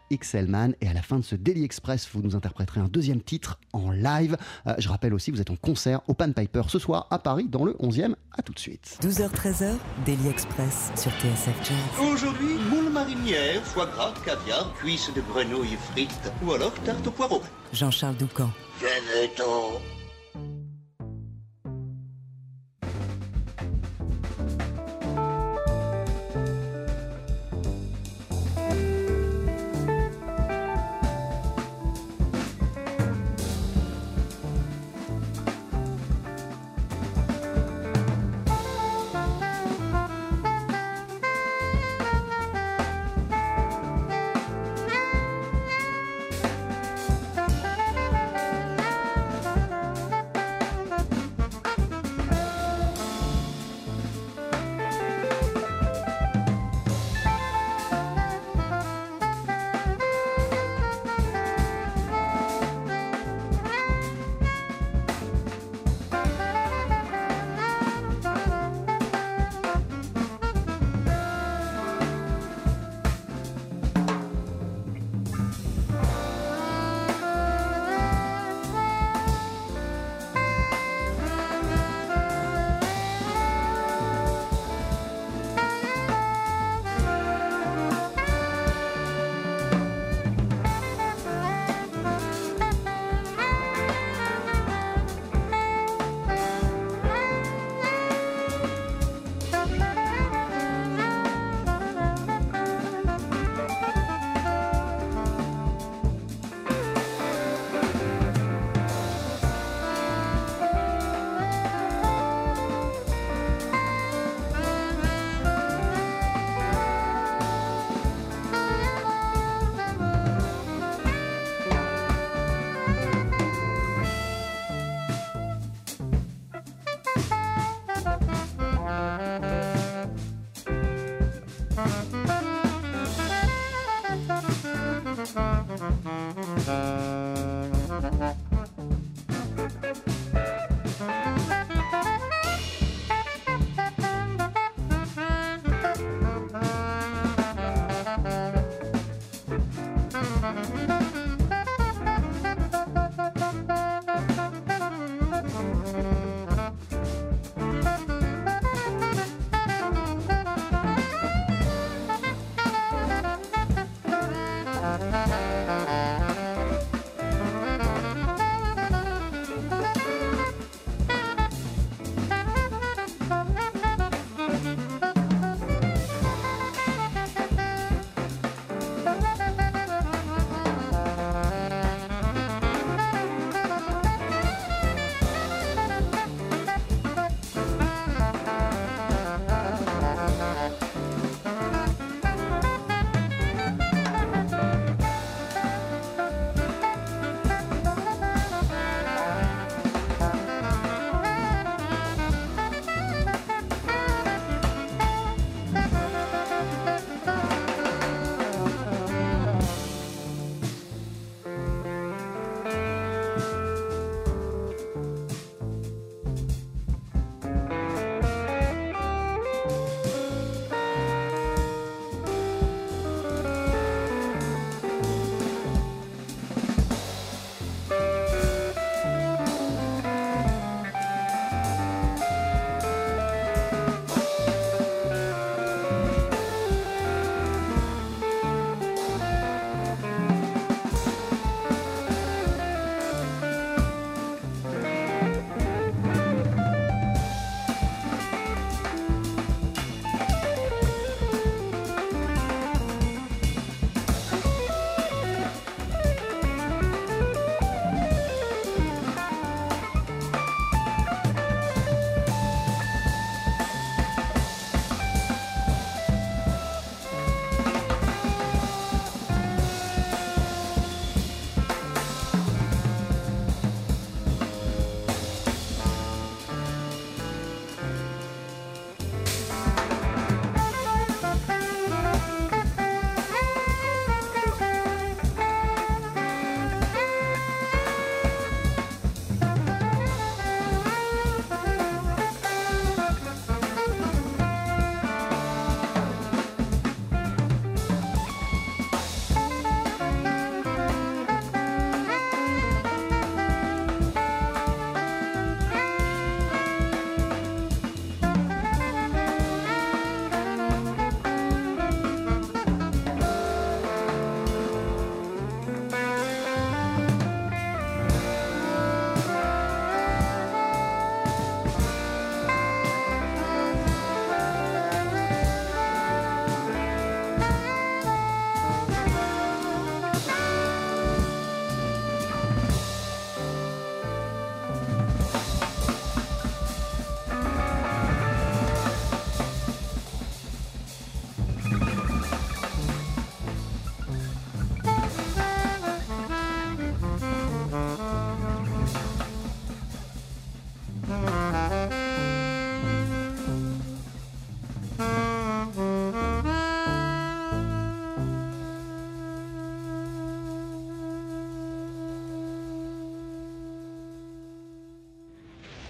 Et 0.81 0.87
à 0.87 0.93
la 0.93 1.01
fin 1.01 1.17
de 1.17 1.23
ce 1.23 1.35
Daily 1.35 1.63
Express, 1.63 2.09
vous 2.13 2.21
nous 2.21 2.35
interpréterez 2.35 2.79
un 2.79 2.87
deuxième 2.87 3.21
titre 3.21 3.59
en 3.73 3.91
live. 3.91 4.37
Euh, 4.67 4.73
je 4.77 4.87
rappelle 4.87 5.13
aussi, 5.13 5.31
vous 5.31 5.41
êtes 5.41 5.49
en 5.49 5.55
concert 5.55 5.99
au 6.07 6.13
Pan 6.13 6.31
Piper 6.31 6.63
ce 6.69 6.79
soir 6.79 7.07
à 7.11 7.19
Paris 7.19 7.47
dans 7.49 7.65
le 7.65 7.73
11e. 7.73 8.15
À 8.37 8.41
tout 8.41 8.53
de 8.53 8.59
suite. 8.59 8.97
12h-13h, 9.01 9.75
Daily 10.05 10.29
Express 10.29 10.91
sur 10.95 11.11
TSF 11.11 11.55
Jazz. 11.63 12.07
Aujourd'hui, 12.11 12.55
moule 12.71 12.91
marinière, 12.91 13.61
foie 13.63 13.85
gras, 13.87 14.13
caviar, 14.25 14.73
cuisses 14.75 15.11
de 15.13 15.21
grenouille 15.21 15.77
frites 15.91 16.31
ou 16.43 16.53
alors 16.53 16.73
tarte 16.85 17.05
au 17.05 17.11
poireau. 17.11 17.41
Jean-Charles 17.73 18.15
Doucan. 18.15 18.49
Venez-t'en. 18.79 20.02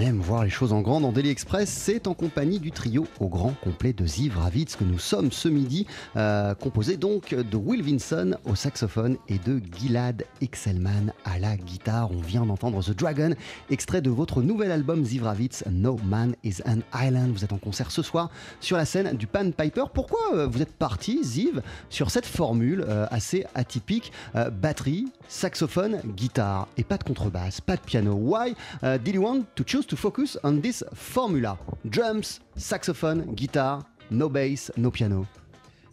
Aime 0.00 0.20
voir 0.20 0.44
les 0.44 0.50
choses 0.50 0.72
en 0.72 0.80
grand 0.80 1.02
dans 1.02 1.12
Daily 1.12 1.28
Express. 1.28 1.68
C'est 1.68 2.06
en 2.06 2.14
compagnie 2.14 2.58
du 2.58 2.70
trio 2.70 3.06
au 3.20 3.28
grand 3.28 3.52
complet 3.62 3.92
de 3.92 4.06
Ziv 4.06 4.38
Ravitz 4.38 4.74
que 4.74 4.84
nous 4.84 4.98
sommes 4.98 5.30
ce 5.30 5.46
midi, 5.46 5.86
euh, 6.16 6.54
composé 6.54 6.96
donc 6.96 7.34
de 7.34 7.56
Will 7.58 7.82
Vinson 7.82 8.34
au 8.46 8.54
saxophone 8.54 9.18
et 9.28 9.36
de 9.36 9.60
Gilad 9.78 10.24
Excelman 10.40 11.12
à 11.26 11.38
la 11.38 11.54
guitare. 11.54 12.10
On 12.12 12.20
vient 12.22 12.46
d'entendre 12.46 12.82
The 12.82 12.96
Dragon, 12.96 13.34
extrait 13.68 14.00
de 14.00 14.08
votre 14.08 14.40
nouvel 14.40 14.70
album 14.70 15.04
Ziv 15.04 15.24
Ravitz, 15.24 15.64
No 15.70 15.98
Man 16.02 16.34
is 16.44 16.62
an 16.64 16.78
Island. 16.94 17.32
Vous 17.34 17.44
êtes 17.44 17.52
en 17.52 17.58
concert 17.58 17.90
ce 17.90 18.00
soir 18.00 18.30
sur 18.60 18.78
la 18.78 18.86
scène 18.86 19.18
du 19.18 19.26
Pan 19.26 19.50
Piper. 19.50 19.84
Pourquoi 19.92 20.34
euh, 20.34 20.46
vous 20.46 20.62
êtes 20.62 20.72
parti, 20.72 21.22
Ziv, 21.22 21.60
sur 21.90 22.10
cette 22.10 22.26
formule 22.26 22.86
euh, 22.88 23.06
assez 23.10 23.44
atypique 23.54 24.12
batterie, 24.62 25.08
saxophone, 25.28 26.00
guitare 26.16 26.68
et 26.78 26.84
pas 26.84 26.96
de 26.96 27.04
contrebasse, 27.04 27.60
pas 27.60 27.76
de 27.76 27.82
piano? 27.82 28.14
Why 28.14 28.54
did 29.04 29.14
you 29.14 29.22
want 29.22 29.42
to 29.56 29.64
choose 29.66 29.86
to 29.90 29.96
focus 29.96 30.36
on 30.42 30.60
this 30.60 30.82
formula? 30.94 31.58
Drums, 31.84 32.40
saxophone, 32.56 33.34
guitar, 33.34 33.84
no 34.10 34.28
bass, 34.28 34.70
no 34.76 34.90
piano. 34.90 35.26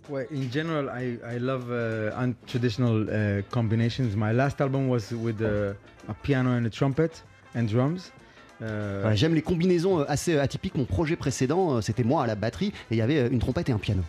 Well, 0.09 0.25
in 0.31 0.49
general, 0.49 0.89
I, 0.89 1.17
I 1.25 1.37
love 1.37 1.69
uh, 1.69 2.11
untraditional 2.17 3.07
uh, 3.09 3.41
combinations. 3.51 4.15
My 4.15 4.31
last 4.31 4.61
album 4.61 4.87
was 4.87 5.11
with 5.11 5.41
uh, 5.41 5.73
a 6.07 6.13
piano 6.23 6.51
and 6.55 6.65
a 6.65 6.69
trumpet 6.69 7.23
and 7.55 7.67
drums. 7.67 8.11
Uh, 8.61 9.01
Voilà, 9.01 9.15
J'aime 9.15 9.35
les 9.35 9.41
combinaisons 9.41 9.99
euh, 9.99 10.05
assez 10.07 10.37
atypiques. 10.39 10.75
Mon 10.75 10.85
projet 10.85 11.15
précédent, 11.17 11.75
euh, 11.75 11.81
c'était 11.81 12.03
moi 12.05 12.23
à 12.23 12.27
la 12.27 12.35
batterie 12.35 12.67
et 12.89 12.95
il 12.95 12.97
y 12.97 13.01
avait 13.01 13.19
euh, 13.19 13.29
une 13.29 13.39
trompette 13.39 13.69
et 13.69 13.73
un 13.73 13.79
piano. 13.79 14.03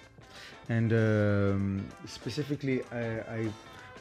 and 0.70 0.92
um, 0.92 1.80
specifically, 2.06 2.82
I, 2.92 3.44
I 3.44 3.50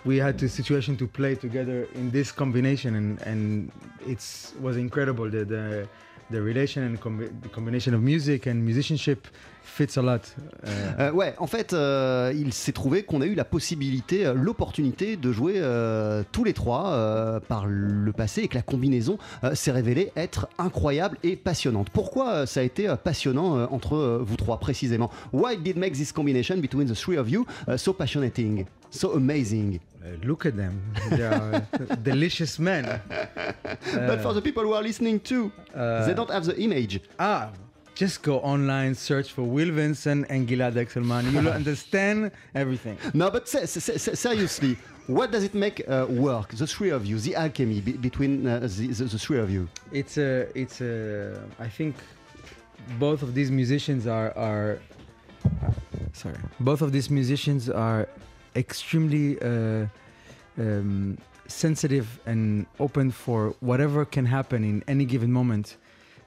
we 0.08 0.22
had 0.22 0.38
the 0.38 0.48
situation 0.48 0.96
to 0.96 1.06
play 1.08 1.36
together 1.36 1.88
in 1.96 2.10
this 2.12 2.32
combination, 2.32 2.96
and 2.96 3.18
and 3.26 3.70
it's 4.08 4.54
was 4.62 4.78
incredible. 4.78 5.30
The 5.30 5.44
the, 5.46 5.88
the 6.32 6.42
relation 6.42 6.84
and 6.84 6.98
combi- 7.00 7.30
the 7.42 7.50
combination 7.50 7.94
of 7.94 8.02
music 8.02 8.48
and 8.48 8.56
musicianship 8.64 9.28
fits 9.64 9.98
a 9.98 10.02
lot. 10.02 10.22
Uh, 10.64 10.70
Euh, 11.00 11.12
ouais, 11.12 11.36
en 11.38 11.46
fait, 11.46 11.74
euh, 11.74 12.34
il 12.36 12.52
s'est 12.52 12.72
trouvé 12.72 13.04
qu'on 13.04 13.22
a 13.22 13.26
eu 13.28 13.36
la 13.36 13.46
possibilité, 13.46 14.26
euh, 14.26 14.34
l'opportunité 14.34 15.16
de 15.16 15.32
jouer 15.32 15.56
euh, 15.58 16.24
tous 16.32 16.44
les 16.44 16.54
trois 16.54 16.90
euh, 16.92 17.40
par 17.40 17.68
le 17.68 18.12
passé 18.14 18.42
et 18.44 18.48
que 18.48 18.56
la 18.56 18.64
combinaison 18.64 19.20
euh, 19.44 19.54
s'est 19.54 19.72
révélée 19.72 20.12
être 20.16 20.48
incroyable 20.58 21.18
et 21.24 21.36
passionnante. 21.36 21.90
Pourquoi 21.92 22.48
ça 22.48 22.62
a 22.62 22.64
été 22.64 22.92
passionnant 23.04 23.68
entre 23.72 24.22
vous 24.26 24.38
trois 24.38 24.60
précisément? 24.60 25.12
Why 25.32 25.56
did 25.58 25.78
make 25.78 25.94
this 25.94 26.12
combination 26.12 26.58
between 26.58 26.88
the 26.88 26.96
three 26.96 27.18
of 27.18 27.30
you 27.30 27.46
so 27.78 27.94
passionating, 27.94 28.66
so 28.90 29.14
amazing? 29.16 29.80
Look 30.24 30.46
at 30.46 30.56
them; 30.56 30.76
they 31.12 31.24
are 31.24 31.66
delicious 32.12 32.60
men. 32.60 32.84
But 34.10 34.22
for 34.22 34.34
the 34.34 34.42
people 34.42 34.64
who 34.64 34.74
are 34.74 34.84
listening 34.90 35.20
too, 35.32 35.52
Uh, 35.76 36.06
they 36.08 36.14
don't 36.20 36.32
have 36.38 36.46
the 36.46 36.56
image. 36.68 36.94
Ah, 37.20 37.50
just 38.04 38.18
go 38.30 38.36
online, 38.54 38.94
search 38.96 39.30
for 39.36 39.44
Will 39.56 39.72
Vincent 39.72 40.22
and 40.30 40.48
Gilad 40.50 40.76
Exelman. 40.84 41.24
You'll 41.34 41.54
understand 41.62 42.32
everything. 42.54 42.98
No, 43.14 43.30
but 43.36 43.44
se- 43.50 43.66
se- 43.68 43.98
se- 44.06 44.16
seriously, 44.16 44.74
what 45.18 45.28
does 45.32 45.44
it 45.50 45.54
make 45.66 45.78
uh, 45.88 46.06
work? 46.28 46.48
The 46.62 46.68
three 46.76 46.92
of 46.98 47.02
you, 47.10 47.16
the 47.28 47.34
alchemy 47.36 47.80
be- 47.88 47.98
between 48.10 48.34
uh, 48.48 48.60
the, 48.60 48.88
the, 49.00 49.06
the 49.16 49.20
three 49.26 49.40
of 49.46 49.50
you. 49.56 49.64
It's 49.92 50.16
a, 50.18 50.32
it's 50.62 50.78
a. 50.82 50.94
I 51.68 51.70
think 51.78 51.94
both 53.06 53.22
of 53.26 53.30
these 53.38 53.50
musicians 53.62 54.04
are 54.18 54.30
are. 54.50 54.80
Sorry, 56.14 56.38
both 56.60 56.82
of 56.82 56.92
these 56.92 57.10
musicians 57.20 57.70
are 57.70 58.02
extremely 58.58 59.38
uh, 59.42 59.86
um, 60.58 61.18
sensitive 61.48 62.20
and 62.26 62.66
open 62.80 63.12
for 63.12 63.54
whatever 63.62 64.06
can 64.06 64.26
happen 64.26 64.64
in 64.64 64.84
any 64.88 65.06
given 65.06 65.32
moment, 65.32 65.78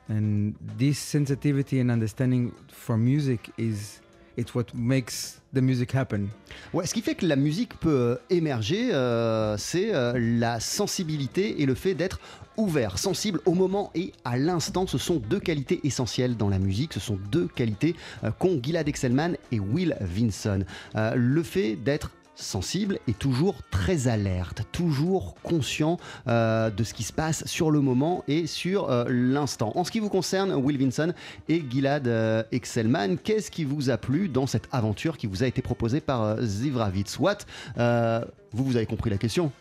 and 0.08 0.54
this 0.78 0.98
sensitivity 0.98 1.80
and 1.80 1.90
understanding 1.90 2.52
for 2.68 2.96
music 2.96 3.50
is 3.58 4.00
it's 4.36 4.54
what 4.54 4.72
makes 4.74 5.40
the 5.52 5.60
music 5.60 5.92
happen. 5.92 6.28
Ouais, 6.72 6.86
ce 6.86 6.94
qui 6.94 7.02
fait 7.02 7.16
que 7.16 7.26
la 7.26 7.36
musique 7.36 7.78
peut 7.80 7.90
euh, 7.90 8.16
émerger, 8.30 8.94
euh, 8.94 9.56
c'est 9.58 9.92
euh, 9.92 10.12
la 10.16 10.60
sensibilité 10.60 11.60
et 11.60 11.66
le 11.66 11.74
fait 11.74 11.94
d'être 11.94 12.20
ouvert, 12.56 12.98
sensible 12.98 13.40
au 13.46 13.54
moment 13.54 13.90
et 13.94 14.12
à 14.24 14.36
l'instant. 14.36 14.86
Ce 14.86 14.98
sont 14.98 15.16
deux 15.16 15.40
qualités 15.40 15.80
essentielles 15.84 16.36
dans 16.36 16.48
la 16.48 16.58
musique. 16.58 16.92
Ce 16.92 17.00
sont 17.00 17.18
deux 17.30 17.48
qualités 17.48 17.96
euh, 18.24 18.30
qu'ont 18.38 18.60
Gilad 18.62 18.88
Excelman 18.88 19.36
et 19.50 19.60
Will 19.60 19.96
Vinson. 20.00 20.64
Euh, 20.94 21.14
le 21.16 21.42
fait 21.42 21.76
d'être 21.76 22.12
sensible 22.34 22.98
et 23.06 23.12
toujours 23.12 23.62
très 23.70 24.08
alerte, 24.08 24.62
toujours 24.72 25.34
conscient 25.42 25.98
euh, 26.28 26.70
de 26.70 26.84
ce 26.84 26.94
qui 26.94 27.02
se 27.02 27.12
passe 27.12 27.44
sur 27.46 27.70
le 27.70 27.80
moment 27.80 28.24
et 28.28 28.46
sur 28.46 28.90
euh, 28.90 29.04
l'instant. 29.08 29.72
En 29.74 29.84
ce 29.84 29.90
qui 29.90 30.00
vous 30.00 30.08
concerne, 30.08 30.52
Will 30.52 30.78
Vinson 30.78 31.12
et 31.48 31.62
Gilad 31.68 32.08
euh, 32.08 32.42
Excelman, 32.52 33.16
qu'est-ce 33.22 33.50
qui 33.50 33.64
vous 33.64 33.90
a 33.90 33.96
plu 33.96 34.28
dans 34.28 34.46
cette 34.46 34.68
aventure 34.72 35.16
qui 35.16 35.26
vous 35.26 35.42
a 35.42 35.46
été 35.46 35.62
proposée 35.62 36.00
par 36.00 36.22
euh, 36.22 36.36
Ziv 36.42 36.76
Ravitz 36.76 37.18
What 37.18 37.38
Vous, 38.52 38.64
vous 38.64 38.76
avez 38.76 38.86
compris 38.86 39.10
la 39.10 39.18
question 39.18 39.52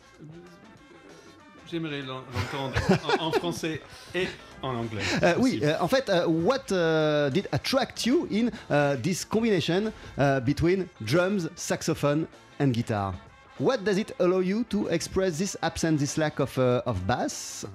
J'aimerais 1.69 2.01
l'en- 2.01 2.23
l'entendre 2.33 2.75
en, 3.19 3.27
en 3.27 3.31
français 3.31 3.81
et 4.15 4.27
en 4.61 4.75
anglais. 4.75 5.03
Euh, 5.23 5.33
oui, 5.37 5.59
euh, 5.63 5.75
en 5.79 5.87
fait, 5.87 6.09
euh, 6.09 6.25
what 6.27 6.71
uh, 6.71 7.29
did 7.31 7.47
attract 7.51 8.05
you 8.05 8.27
in 8.31 8.47
uh, 8.69 8.95
this 9.01 9.23
combination 9.25 9.91
uh, 10.17 10.39
between 10.39 10.87
drums, 11.01 11.49
saxophone, 11.55 12.25
and 12.59 12.69
guitar? 12.73 13.13
What 13.59 13.83
does 13.83 13.97
it 13.97 14.13
allow 14.19 14.39
you 14.41 14.63
to 14.69 14.87
express 14.87 15.37
this 15.37 15.57
absence, 15.61 15.99
this 15.99 16.17
lack 16.17 16.39
of, 16.39 16.57
uh, 16.57 16.81
of 16.85 17.05
bass, 17.05 17.65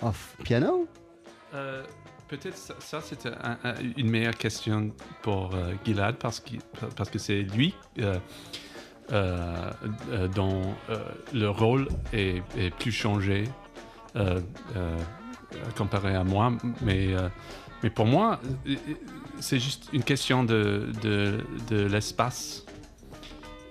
of 0.00 0.16
piano? 0.44 0.86
Euh, 1.54 1.82
Peut-être 2.28 2.56
ça, 2.56 2.74
ça, 2.80 3.00
c'est 3.02 3.26
un- 3.26 3.58
un- 3.62 3.74
une 3.98 4.08
meilleure 4.08 4.36
question 4.38 4.90
pour 5.20 5.54
euh, 5.54 5.74
Gilad 5.84 6.16
parce 6.16 6.40
que, 6.40 6.52
parce 6.96 7.10
que 7.10 7.18
c'est 7.18 7.42
lui 7.42 7.74
euh, 9.10 9.70
euh, 10.10 10.28
dont 10.28 10.62
euh, 10.88 10.96
le 11.34 11.50
rôle 11.50 11.88
est, 12.12 12.40
plus 12.78 12.92
changé 12.92 13.44
comparé 15.76 16.14
à 16.14 16.22
moi. 16.22 16.52
Mais, 16.82 17.08
mais 17.82 17.90
pour 17.90 18.06
moi, 18.06 18.40
c'est 19.40 19.58
juste 19.58 19.88
une 19.92 20.04
question 20.04 20.44
de, 20.44 20.90
de, 21.02 21.84
l'espace 21.86 22.64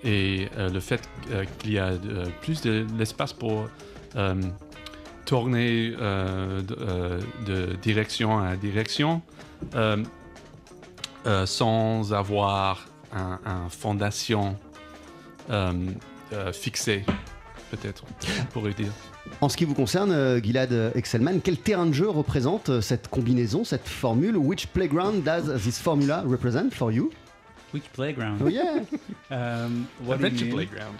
et 0.04 0.48
le 0.56 0.80
fait 0.80 1.08
qu'il 1.58 1.72
y 1.72 1.78
a 1.78 1.92
plus 2.42 2.60
de 2.60 2.86
l'espace 2.98 3.32
pour 3.32 3.68
tourner 5.24 5.90
de, 5.90 7.76
direction 7.80 8.38
à 8.38 8.56
direction 8.56 9.22
sans 11.46 12.12
avoir 12.12 12.86
un, 13.12 13.38
un 13.44 13.68
fondation 13.68 14.56
euh, 15.52 15.72
euh, 16.32 16.52
fixée, 16.52 17.04
peut-être, 17.70 18.04
on 18.40 18.44
pourrait 18.46 18.72
dire. 18.74 18.92
En 19.40 19.48
ce 19.48 19.56
qui 19.56 19.64
vous 19.64 19.74
concerne, 19.74 20.10
euh, 20.12 20.40
Gilad 20.42 20.92
Excelman, 20.94 21.40
quel 21.42 21.56
terrain 21.58 21.86
de 21.86 21.92
jeu 21.92 22.08
représente 22.08 22.80
cette 22.80 23.08
combinaison, 23.08 23.64
cette 23.64 23.86
formule? 23.88 24.36
Which 24.36 24.66
playground 24.68 25.22
does 25.22 25.44
this 25.62 25.78
formula 25.78 26.24
represent 26.26 26.70
for 26.72 26.90
you? 26.92 27.10
Which 27.72 27.84
playground? 27.92 28.40
Oh 28.44 28.48
yeah 28.48 28.80
Um, 29.30 29.86
what 30.04 30.18
do 30.18 30.22
you 30.22 30.26
Adventure 30.26 30.44
mean? 30.44 30.54
Playground. 30.54 30.98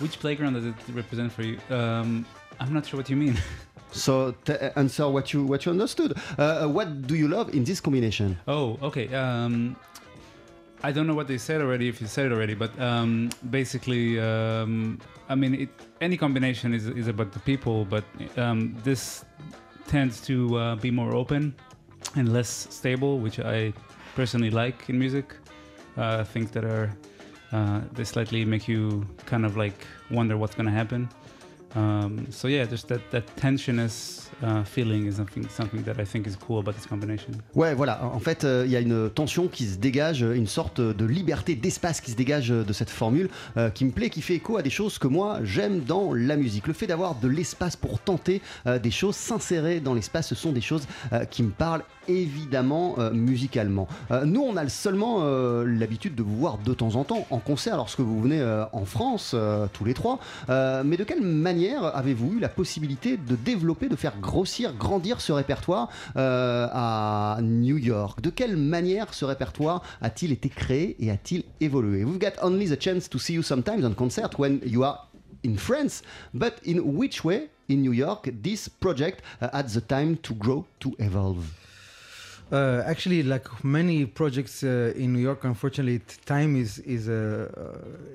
Which 0.00 0.18
playground 0.18 0.54
does 0.54 0.64
it 0.64 0.74
represent 0.94 1.30
for 1.30 1.42
you? 1.42 1.58
Um, 1.70 2.24
I'm 2.58 2.72
not 2.72 2.84
sure 2.86 2.98
what 2.98 3.08
you 3.10 3.16
mean. 3.16 3.36
So 3.92 4.32
t- 4.44 4.54
answer 4.74 5.08
what 5.08 5.32
you 5.32 5.44
what 5.44 5.64
you 5.64 5.70
understood. 5.70 6.14
Uh, 6.36 6.66
what 6.66 7.06
do 7.06 7.14
you 7.14 7.28
love 7.28 7.54
in 7.54 7.62
this 7.62 7.80
combination? 7.80 8.36
Oh, 8.48 8.76
okay. 8.82 9.06
Um, 9.14 9.76
I 10.84 10.92
don't 10.92 11.06
know 11.06 11.14
what 11.14 11.28
they 11.28 11.38
said 11.38 11.62
already. 11.62 11.88
If 11.88 12.02
you 12.02 12.06
said 12.06 12.26
it 12.26 12.32
already, 12.32 12.52
but 12.52 12.78
um, 12.78 13.30
basically, 13.48 14.20
um, 14.20 15.00
I 15.30 15.34
mean, 15.34 15.54
it, 15.54 15.70
any 16.02 16.18
combination 16.18 16.74
is 16.74 16.88
is 16.88 17.08
about 17.08 17.32
the 17.32 17.38
people, 17.38 17.86
but 17.86 18.04
um, 18.36 18.76
this 18.84 19.24
tends 19.86 20.20
to 20.28 20.36
uh, 20.58 20.76
be 20.76 20.90
more 20.90 21.14
open 21.14 21.54
and 22.16 22.34
less 22.34 22.50
stable, 22.68 23.18
which 23.18 23.40
I 23.40 23.72
personally 24.14 24.50
like 24.50 24.90
in 24.90 24.98
music. 24.98 25.34
Uh, 25.96 26.22
things 26.22 26.50
that 26.50 26.64
are 26.64 26.92
uh, 27.52 27.80
they 27.92 28.04
slightly 28.04 28.44
make 28.44 28.68
you 28.68 29.06
kind 29.24 29.46
of 29.46 29.56
like 29.56 29.86
wonder 30.10 30.36
what's 30.36 30.54
going 30.54 30.66
to 30.66 30.78
happen. 30.82 31.08
Um, 31.76 32.26
so 32.30 32.48
yeah, 32.48 32.66
just 32.66 32.88
that 32.88 33.00
that 33.10 33.22
tensionous 33.36 34.30
uh, 34.42 34.62
feeling 34.64 35.06
is 35.06 35.16
something 35.16 35.48
something 35.48 35.82
that 35.82 35.98
I 35.98 36.04
think 36.04 36.26
is 36.26 36.36
cool 36.36 36.58
about 36.58 36.74
this 36.74 36.86
combination. 36.86 37.32
Ouais, 37.54 37.74
voilà. 37.74 38.04
En 38.04 38.20
fait, 38.20 38.44
euh, 38.44 38.62
il 38.64 38.70
y 38.70 38.76
a 38.76 38.80
une 38.80 39.10
tension 39.10 39.48
qui 39.48 39.66
se 39.66 39.78
dégage, 39.78 40.22
une 40.22 40.46
sorte 40.46 40.80
de 40.80 41.04
liberté 41.04 41.56
d'espace 41.56 42.00
qui 42.00 42.12
se 42.12 42.16
dégage 42.16 42.50
de 42.50 42.72
cette 42.72 42.90
formule 42.90 43.28
euh, 43.56 43.70
qui 43.70 43.84
me 43.84 43.90
plaît, 43.90 44.10
qui 44.10 44.22
fait 44.22 44.34
écho 44.34 44.56
à 44.56 44.62
des 44.62 44.70
choses 44.70 44.98
que 44.98 45.08
moi 45.08 45.40
j'aime 45.42 45.80
dans 45.80 46.12
la 46.14 46.36
musique. 46.36 46.66
Le 46.66 46.74
fait 46.74 46.86
d'avoir 46.86 47.16
de 47.16 47.28
l'espace 47.28 47.76
pour 47.76 47.98
tenter 47.98 48.40
euh, 48.66 48.78
des 48.78 48.90
choses, 48.90 49.16
s'insérer 49.16 49.80
dans 49.80 49.94
l'espace, 49.94 50.28
ce 50.28 50.34
sont 50.34 50.52
des 50.52 50.60
choses 50.60 50.86
euh, 51.12 51.24
qui 51.24 51.42
me 51.42 51.50
parlent 51.50 51.82
évidemment 52.06 52.96
euh, 52.98 53.10
musicalement. 53.12 53.88
Euh, 54.10 54.24
nous, 54.24 54.42
on 54.42 54.56
a 54.56 54.68
seulement 54.68 55.20
euh, 55.22 55.64
l'habitude 55.64 56.14
de 56.14 56.22
vous 56.22 56.36
voir 56.36 56.58
de 56.58 56.74
temps 56.74 56.96
en 56.96 57.04
temps 57.04 57.26
en 57.30 57.38
concert 57.38 57.76
lorsque 57.76 58.00
vous 58.00 58.20
venez 58.20 58.40
euh, 58.40 58.64
en 58.72 58.84
France, 58.84 59.32
euh, 59.34 59.66
tous 59.72 59.84
les 59.84 59.94
trois. 59.94 60.18
Euh, 60.50 60.82
mais 60.84 60.96
de 60.96 61.04
quelle 61.04 61.22
manière 61.64 61.96
avez-vous 61.96 62.34
eu 62.34 62.40
la 62.40 62.48
possibilité 62.48 63.16
de 63.16 63.36
développer, 63.36 63.88
de 63.88 63.96
faire 63.96 64.18
grossir, 64.20 64.74
grandir 64.74 65.20
ce 65.20 65.32
répertoire 65.32 65.88
euh, 66.16 66.68
à 66.70 67.38
New 67.42 67.78
York? 67.78 68.20
De 68.20 68.30
quelle 68.30 68.56
manière 68.56 69.14
ce 69.14 69.24
répertoire 69.24 69.82
a-t-il 70.02 70.32
été 70.32 70.50
créé 70.50 70.96
et 70.98 71.10
a-t-il 71.10 71.44
évolué? 71.60 72.04
We've 72.04 72.18
got 72.18 72.38
only 72.42 72.68
the 72.68 72.80
chance 72.80 73.08
to 73.08 73.18
see 73.18 73.34
you 73.34 73.42
sometimes 73.42 73.84
on 73.84 73.94
concert 73.94 74.38
when 74.38 74.60
you 74.66 74.84
are 74.84 75.08
in 75.42 75.56
France, 75.56 76.02
but 76.34 76.54
in 76.66 76.80
which 76.80 77.24
way 77.24 77.48
in 77.70 77.76
New 77.76 77.92
York 77.94 78.30
this 78.42 78.68
project 78.68 79.22
uh, 79.40 79.48
had 79.54 79.68
the 79.68 79.80
time 79.80 80.16
to 80.18 80.34
grow, 80.34 80.66
to 80.80 80.94
evolve? 80.98 81.44
Uh, 82.52 82.82
actually, 82.84 83.22
like 83.22 83.46
many 83.64 84.04
projects 84.04 84.62
uh, 84.62 84.92
in 84.96 85.14
New 85.14 85.18
York, 85.18 85.44
unfortunately, 85.44 86.02
time 86.26 86.56
is 86.56 86.78
is 86.80 87.08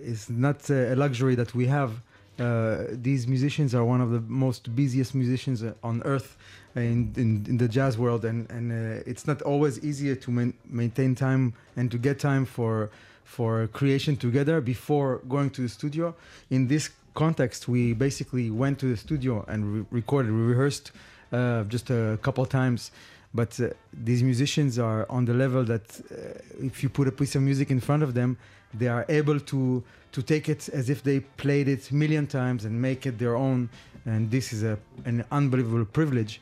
is 0.04 0.30
not 0.30 0.70
a 0.70 0.96
luxury 0.96 1.36
that 1.36 1.56
we 1.56 1.66
have. 1.66 1.92
Uh, 2.40 2.86
these 2.92 3.28
musicians 3.28 3.76
are 3.76 3.84
one 3.84 4.02
of 4.02 4.12
the 4.12 4.22
most 4.22 4.74
busiest 4.76 5.14
musicians 5.14 5.64
uh, 5.64 5.74
on 5.84 6.02
earth 6.04 6.38
in, 6.76 7.12
in 7.18 7.46
in 7.48 7.58
the 7.58 7.68
jazz 7.68 7.98
world, 7.98 8.24
and 8.24 8.50
and 8.50 8.72
uh, 8.72 9.04
it's 9.06 9.28
not 9.28 9.42
always 9.42 9.84
easier 9.84 10.16
to 10.16 10.32
main, 10.32 10.54
maintain 10.66 11.16
time 11.16 11.54
and 11.76 11.92
to 11.92 11.98
get 11.98 12.20
time 12.20 12.46
for 12.46 12.90
for 13.24 13.68
creation 13.68 14.16
together 14.16 14.62
before 14.62 15.22
going 15.28 15.50
to 15.52 15.62
the 15.62 15.70
studio. 15.70 16.16
In 16.50 16.68
this 16.68 16.90
context, 17.14 17.68
we 17.68 17.94
basically 17.94 18.50
went 18.50 18.80
to 18.80 18.88
the 18.88 18.98
studio 18.98 19.46
and 19.48 19.60
re- 19.74 19.86
recorded, 19.92 20.32
we 20.32 20.42
rehearsed 20.42 20.92
uh, 21.32 21.64
just 21.64 21.90
a 21.90 22.18
couple 22.22 22.46
times. 22.46 22.92
But 23.34 23.60
uh, 23.60 23.70
these 23.94 24.24
musicians 24.24 24.80
are 24.80 25.06
on 25.10 25.26
the 25.26 25.34
level 25.34 25.64
that 25.66 25.86
uh, 26.00 26.66
if 26.66 26.82
you 26.82 26.90
put 26.90 27.08
a 27.08 27.12
piece 27.12 27.36
of 27.36 27.44
music 27.44 27.70
in 27.70 27.80
front 27.80 28.02
of 28.02 28.14
them, 28.16 28.38
they 28.74 28.88
are 28.88 29.06
able 29.10 29.40
to 29.40 29.84
to 30.12 30.22
take 30.24 30.50
it 30.50 30.70
as 30.70 30.90
if 30.90 31.04
they 31.04 31.20
played 31.20 31.68
it 31.68 31.92
million 31.92 32.26
times 32.26 32.66
and 32.66 32.82
make 32.82 33.06
it 33.06 33.20
their 33.20 33.36
own. 33.36 33.70
And 34.06 34.32
this 34.32 34.52
is 34.52 34.64
a, 34.64 34.78
an 35.06 35.24
unbelievable 35.32 35.86
privilege. 35.86 36.42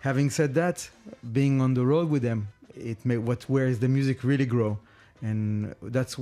Having 0.00 0.30
said 0.30 0.54
that, 0.54 0.88
being 1.32 1.60
on 1.60 1.74
the 1.74 1.84
road 1.84 2.08
with 2.08 2.22
them, 2.22 2.48
it 2.74 3.04
may 3.04 3.16
what 3.18 3.42
where 3.44 3.66
is 3.66 3.78
the 3.80 3.88
music 3.88 4.22
really 4.22 4.46
grow, 4.46 4.78
and 5.22 5.74
that's 5.82 6.16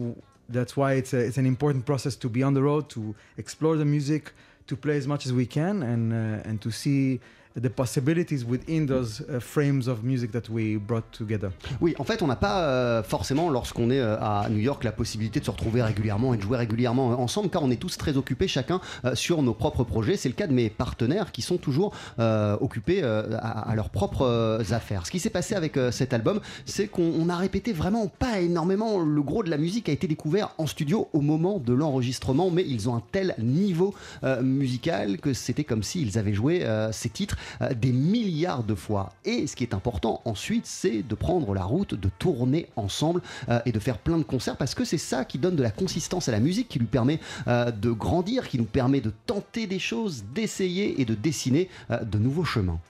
that's 0.49 0.77
why 0.77 0.95
it's 0.95 1.13
a, 1.13 1.19
it's 1.19 1.37
an 1.37 1.47
important 1.47 1.85
process 1.85 2.17
to 2.17 2.29
be 2.29 2.43
on 2.43 2.55
the 2.55 2.63
road 2.63 2.89
to 2.91 3.15
explore 3.37 3.77
the 3.77 3.85
music, 3.85 4.33
to 4.67 4.77
play 4.77 4.97
as 4.97 5.07
much 5.07 5.27
as 5.27 5.33
we 5.33 5.47
can, 5.47 5.83
and 5.83 6.13
uh, 6.13 6.49
and 6.49 6.61
to 6.63 6.71
see 6.71 7.21
the 7.61 7.69
possibilities 7.69 8.45
within 8.45 8.87
those 8.87 9.23
uh, 9.29 9.41
frames 9.41 9.89
of 9.89 10.03
music 10.05 10.33
that 10.33 10.49
we 10.51 10.77
brought 10.77 11.11
together. 11.11 11.51
Oui, 11.81 11.95
en 11.99 12.05
fait, 12.05 12.23
on 12.23 12.27
n'a 12.27 12.37
pas 12.37 12.63
euh, 12.63 13.03
forcément, 13.03 13.51
lorsqu'on 13.51 13.91
est 13.91 14.01
euh, 14.01 14.17
à 14.21 14.49
New 14.51 14.59
York, 14.59 14.85
la 14.85 14.93
possibilité 14.93 15.41
de 15.41 15.45
se 15.45 15.51
retrouver 15.51 15.83
régulièrement 15.83 16.35
et 16.35 16.37
de 16.37 16.43
jouer 16.43 16.57
régulièrement 16.59 17.13
euh, 17.13 17.17
ensemble, 17.17 17.51
car 17.51 17.63
on 17.63 17.71
est 17.71 17.77
tous 17.77 17.97
très 17.97 18.17
occupés 18.17 18.49
chacun 18.49 18.81
sur 19.15 19.43
nos 19.43 19.55
propres 19.55 19.85
projets. 19.85 20.17
C'est 20.17 20.29
le 20.29 20.35
cas 20.35 20.47
de 20.47 20.53
mes 20.53 20.71
partenaires 20.71 21.33
qui 21.33 21.43
sont 21.43 21.57
toujours 21.57 21.95
occupés 22.19 23.03
à, 23.03 23.73
leurs 23.75 23.91
propres 23.91 24.63
affaires. 24.71 25.07
Ce 25.07 25.11
qui 25.11 25.19
s'est 25.19 25.31
passé 25.31 25.55
avec 25.55 25.79
cet 25.91 26.13
album, 26.13 26.41
c'est 26.65 26.87
qu'on 26.87 27.13
on 27.19 27.29
a 27.29 27.37
répété 27.37 27.73
vraiment 27.73 28.09
pas 28.09 28.41
énormément. 28.41 28.99
Le 28.99 29.23
gros 29.23 29.43
de 29.43 29.51
la 29.51 29.59
musique 29.59 29.89
a 29.89 29.93
été 29.93 30.07
découvert 30.07 30.51
en 30.59 30.67
studio 30.67 31.09
au 31.13 31.21
moment 31.21 31.59
de 31.59 31.73
l'enregistrement, 31.73 32.51
mais 32.51 32.65
ils 32.67 32.89
ont 32.89 32.97
un 32.97 33.03
tel 33.13 33.35
niveau 33.39 33.95
musical 34.43 35.19
que 35.19 35.33
c'était 35.33 35.65
comme 35.65 35.83
s'ils 35.83 36.19
avaient 36.19 36.35
joué 36.35 36.67
ces 36.93 37.09
titres 37.09 37.37
euh, 37.63 37.75
des 37.75 37.93
milliards 37.93 38.65
de 38.65 38.75
fois. 38.75 39.13
Et 39.25 39.47
ce 39.47 39.57
qui 39.57 39.65
est 39.65 39.75
important 39.75 40.21
ensuite, 40.25 40.67
c'est 40.67 41.03
de 41.03 41.15
prendre 41.15 41.55
la 41.55 41.65
route, 41.65 41.95
de 41.95 42.09
tourner 42.19 42.67
ensemble 42.77 43.23
euh, 43.49 43.61
et 43.67 43.73
de 43.73 43.79
faire 43.79 43.99
plein 43.99 44.19
de 44.19 44.23
concerts 44.23 44.57
parce 44.57 44.75
que 44.75 44.85
c'est 44.85 44.99
ça 44.99 45.25
qui 45.25 45.39
donne 45.39 45.57
de 45.57 45.63
la 45.63 45.71
consistance 45.71 46.29
à 46.29 46.33
la 46.33 46.41
musique, 46.41 46.69
qui 46.69 46.79
lui 46.79 46.87
permet 46.87 47.21
euh, 47.47 47.71
de 47.71 47.91
grandir, 47.91 48.49
qui 48.49 48.59
nous 48.59 48.65
permet 48.65 49.01
de 49.01 49.13
tenter 49.27 49.67
des 49.67 49.79
choses, 49.79 50.25
d'essayer 50.35 51.01
et 51.01 51.05
de 51.05 51.15
dessiner 51.15 51.69
de 51.91 52.19
nouveaux 52.19 52.45
chemins. 52.45 52.81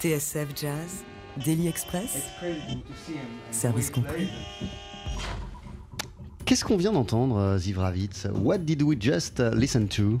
TSF 0.00 0.54
Jazz, 0.56 1.04
Daily 1.44 1.68
Express, 1.68 2.30
service 3.50 3.90
compris. 3.90 4.28
Qu'est-ce 6.46 6.64
qu'on 6.64 6.76
vient 6.78 6.92
d'entendre, 6.92 7.36
euh, 7.36 7.58
Ziv 7.58 7.78
Ravitz? 7.78 8.26
What 8.32 8.58
did 8.64 8.82
we 8.82 8.96
just 8.98 9.40
uh, 9.40 9.50
listen 9.54 9.86
to? 9.88 10.18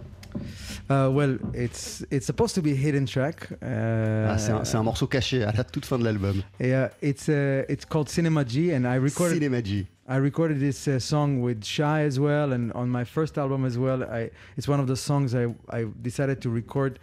Uh, 0.90 1.08
well, 1.10 1.38
it's 1.54 2.04
it's 2.10 2.26
supposed 2.26 2.54
to 2.54 2.60
be 2.62 2.72
a 2.72 2.76
hidden 2.76 3.06
track. 3.06 3.48
Uh, 3.62 4.28
Ah, 4.28 4.38
c'est 4.38 4.52
un, 4.52 4.62
un 4.62 4.82
morceau 4.84 5.06
caché 5.08 5.42
à 5.42 5.52
la 5.52 5.64
toute 5.64 5.86
fin 5.86 5.98
de 5.98 6.04
l'album. 6.04 6.42
Yeah, 6.60 6.90
it's 7.02 7.28
uh, 7.28 7.64
it's 7.68 7.84
called 7.84 8.08
Cinema 8.08 8.44
G, 8.44 8.72
and 8.72 8.84
I 8.86 8.96
recorded 8.96 9.34
Cinema 9.38 9.62
G. 9.62 9.86
I 10.08 10.16
recorded 10.18 10.60
this 10.60 10.86
uh, 10.86 11.00
song 11.00 11.40
with 11.40 11.64
Shy 11.64 12.02
as 12.06 12.20
well, 12.20 12.52
and 12.52 12.70
on 12.74 12.88
my 12.90 13.04
first 13.04 13.38
album 13.38 13.64
as 13.64 13.76
well. 13.78 14.04
I 14.04 14.30
it's 14.56 14.68
one 14.68 14.78
of 14.78 14.86
the 14.86 14.96
songs 14.96 15.34
I 15.34 15.46
I 15.70 15.86
decided 16.02 16.40
to 16.42 16.50
record 16.50 16.98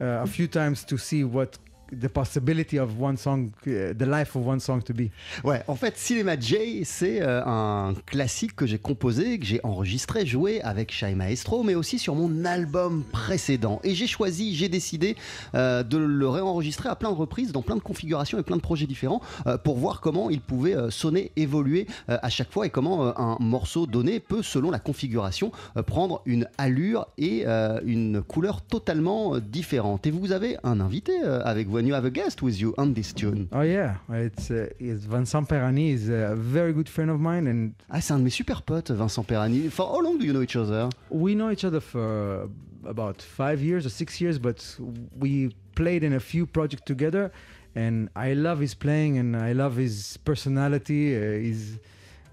uh, 0.00 0.22
a 0.22 0.26
few 0.26 0.46
times 0.46 0.84
to 0.84 0.96
see 0.98 1.24
what 1.24 1.58
the 1.92 2.08
possibility 2.08 2.78
of 2.78 2.98
one 2.98 3.16
song, 3.16 3.50
uh, 3.66 3.92
the 3.96 4.06
life 4.06 4.36
of 4.36 4.46
one 4.46 4.60
song 4.60 4.82
to 4.82 4.92
be. 4.92 5.10
Ouais, 5.44 5.62
en 5.68 5.74
fait, 5.74 5.96
Cinema 5.96 6.38
J, 6.38 6.84
c'est 6.84 7.20
euh, 7.22 7.44
un 7.44 7.94
classique 8.06 8.54
que 8.56 8.66
j'ai 8.66 8.78
composé, 8.78 9.38
que 9.38 9.46
j'ai 9.46 9.60
enregistré, 9.62 10.26
joué 10.26 10.60
avec 10.62 10.92
Shai 10.92 11.14
Maestro, 11.14 11.62
mais 11.62 11.74
aussi 11.74 11.98
sur 11.98 12.14
mon 12.14 12.44
album 12.44 13.04
précédent. 13.10 13.80
Et 13.84 13.94
j'ai 13.94 14.06
choisi, 14.06 14.54
j'ai 14.54 14.68
décidé 14.68 15.16
euh, 15.54 15.82
de 15.82 15.98
le 15.98 16.28
réenregistrer 16.28 16.88
à 16.88 16.96
plein 16.96 17.10
de 17.10 17.16
reprises, 17.16 17.52
dans 17.52 17.62
plein 17.62 17.76
de 17.76 17.80
configurations 17.80 18.38
et 18.38 18.42
plein 18.42 18.56
de 18.56 18.62
projets 18.62 18.86
différents, 18.86 19.20
euh, 19.46 19.58
pour 19.58 19.76
voir 19.76 20.00
comment 20.00 20.30
il 20.30 20.40
pouvait 20.40 20.76
sonner, 20.90 21.32
évoluer 21.36 21.86
à 22.08 22.28
chaque 22.28 22.50
fois 22.52 22.66
et 22.66 22.70
comment 22.70 23.18
un 23.18 23.36
morceau 23.40 23.86
donné 23.86 24.20
peut, 24.20 24.42
selon 24.42 24.70
la 24.70 24.78
configuration, 24.78 25.52
prendre 25.86 26.22
une 26.26 26.46
allure 26.58 27.06
et 27.18 27.46
une 27.46 28.22
couleur 28.22 28.62
totalement 28.62 29.38
différente. 29.38 30.06
Et 30.06 30.10
vous 30.10 30.32
avez 30.32 30.56
un 30.62 30.80
invité 30.80 31.20
avec 31.22 31.68
vous, 31.68 31.77
and 31.78 31.86
you 31.88 31.94
have 31.94 32.04
a 32.04 32.10
guest 32.10 32.42
with 32.42 32.60
you 32.60 32.74
on 32.78 32.92
this 32.94 33.12
tune. 33.12 33.48
Oh 33.52 33.62
yeah, 33.62 33.96
it's, 34.10 34.50
uh, 34.50 34.68
it's 34.78 35.04
Vincent 35.04 35.48
Perani 35.48 35.92
is 35.94 36.08
a 36.08 36.34
very 36.36 36.72
good 36.72 36.88
friend 36.88 37.10
of 37.10 37.18
mine, 37.20 37.46
and 37.46 37.72
Ah, 37.90 38.00
c'est 38.00 38.12
un 38.12 38.18
de 38.18 38.24
mes 38.24 38.30
super 38.30 38.60
potes, 38.62 38.90
Vincent 38.92 39.24
Perani. 39.26 39.70
For 39.70 39.86
how 39.86 40.00
long 40.00 40.18
do 40.18 40.26
you 40.26 40.32
know 40.32 40.42
each 40.42 40.56
other? 40.56 40.90
we 41.10 41.34
know 41.34 41.50
each 41.50 41.64
other 41.64 41.80
for 41.80 42.48
about 42.84 43.22
five 43.22 43.60
years 43.62 43.86
or 43.86 43.90
six 43.90 44.20
years, 44.20 44.38
but 44.38 44.76
we 45.18 45.54
played 45.74 46.02
in 46.04 46.12
a 46.12 46.20
few 46.20 46.46
projects 46.46 46.82
together, 46.84 47.30
and 47.74 48.08
I 48.16 48.32
love 48.34 48.60
his 48.60 48.74
playing 48.74 49.18
and 49.18 49.36
I 49.36 49.52
love 49.52 49.76
his 49.76 50.16
personality. 50.24 51.16
Uh, 51.16 51.38
he's 51.38 51.78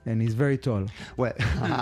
and 0.07 0.19
he's 0.19 0.33
very 0.33 0.57
tall. 0.57 0.85
Ouais, 1.17 1.33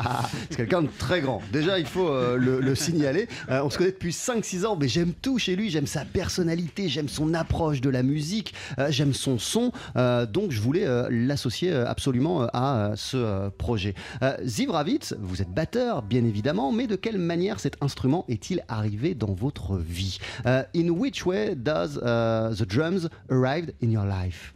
c'est 0.49 0.57
quelqu'un 0.57 0.83
de 0.83 0.89
très 0.97 1.21
grand. 1.21 1.41
Déjà, 1.51 1.79
il 1.79 1.85
faut 1.85 2.07
euh, 2.07 2.37
le, 2.37 2.59
le 2.59 2.75
signaler. 2.75 3.27
Euh, 3.49 3.61
on 3.63 3.69
se 3.69 3.77
connaît 3.77 3.91
depuis 3.91 4.11
5-6 4.11 4.65
ans, 4.65 4.77
mais 4.79 4.87
j'aime 4.87 5.13
tout 5.13 5.37
chez 5.37 5.55
lui. 5.55 5.69
J'aime 5.69 5.87
sa 5.87 6.05
personnalité, 6.05 6.89
j'aime 6.89 7.09
son 7.09 7.33
approche 7.33 7.81
de 7.81 7.89
la 7.89 8.03
musique, 8.03 8.53
euh, 8.79 8.87
j'aime 8.89 9.13
son 9.13 9.39
son. 9.39 9.71
Donc, 9.95 10.51
je 10.51 10.61
voulais 10.61 10.85
l'associer 11.09 11.73
absolument 11.73 12.47
à 12.53 12.91
ce 12.95 13.49
projet. 13.49 13.95
Ziv 14.43 14.71
Ravitz, 14.71 15.15
vous 15.19 15.41
êtes 15.41 15.49
batteur, 15.49 16.01
bien 16.01 16.23
évidemment, 16.23 16.71
mais 16.71 16.87
de 16.87 16.95
quelle 16.95 17.17
manière 17.17 17.59
cet 17.59 17.81
instrument 17.81 18.25
est-il 18.27 18.63
arrivé 18.67 19.15
dans 19.15 19.33
votre 19.33 19.77
vie? 19.77 20.19
In 20.45 20.89
which 20.89 21.25
way 21.25 21.55
does 21.55 21.97
uh, 21.97 22.55
the 22.55 22.67
drums 22.67 23.09
arrive 23.29 23.71
in 23.83 23.89
your 23.91 24.05
life? 24.05 24.53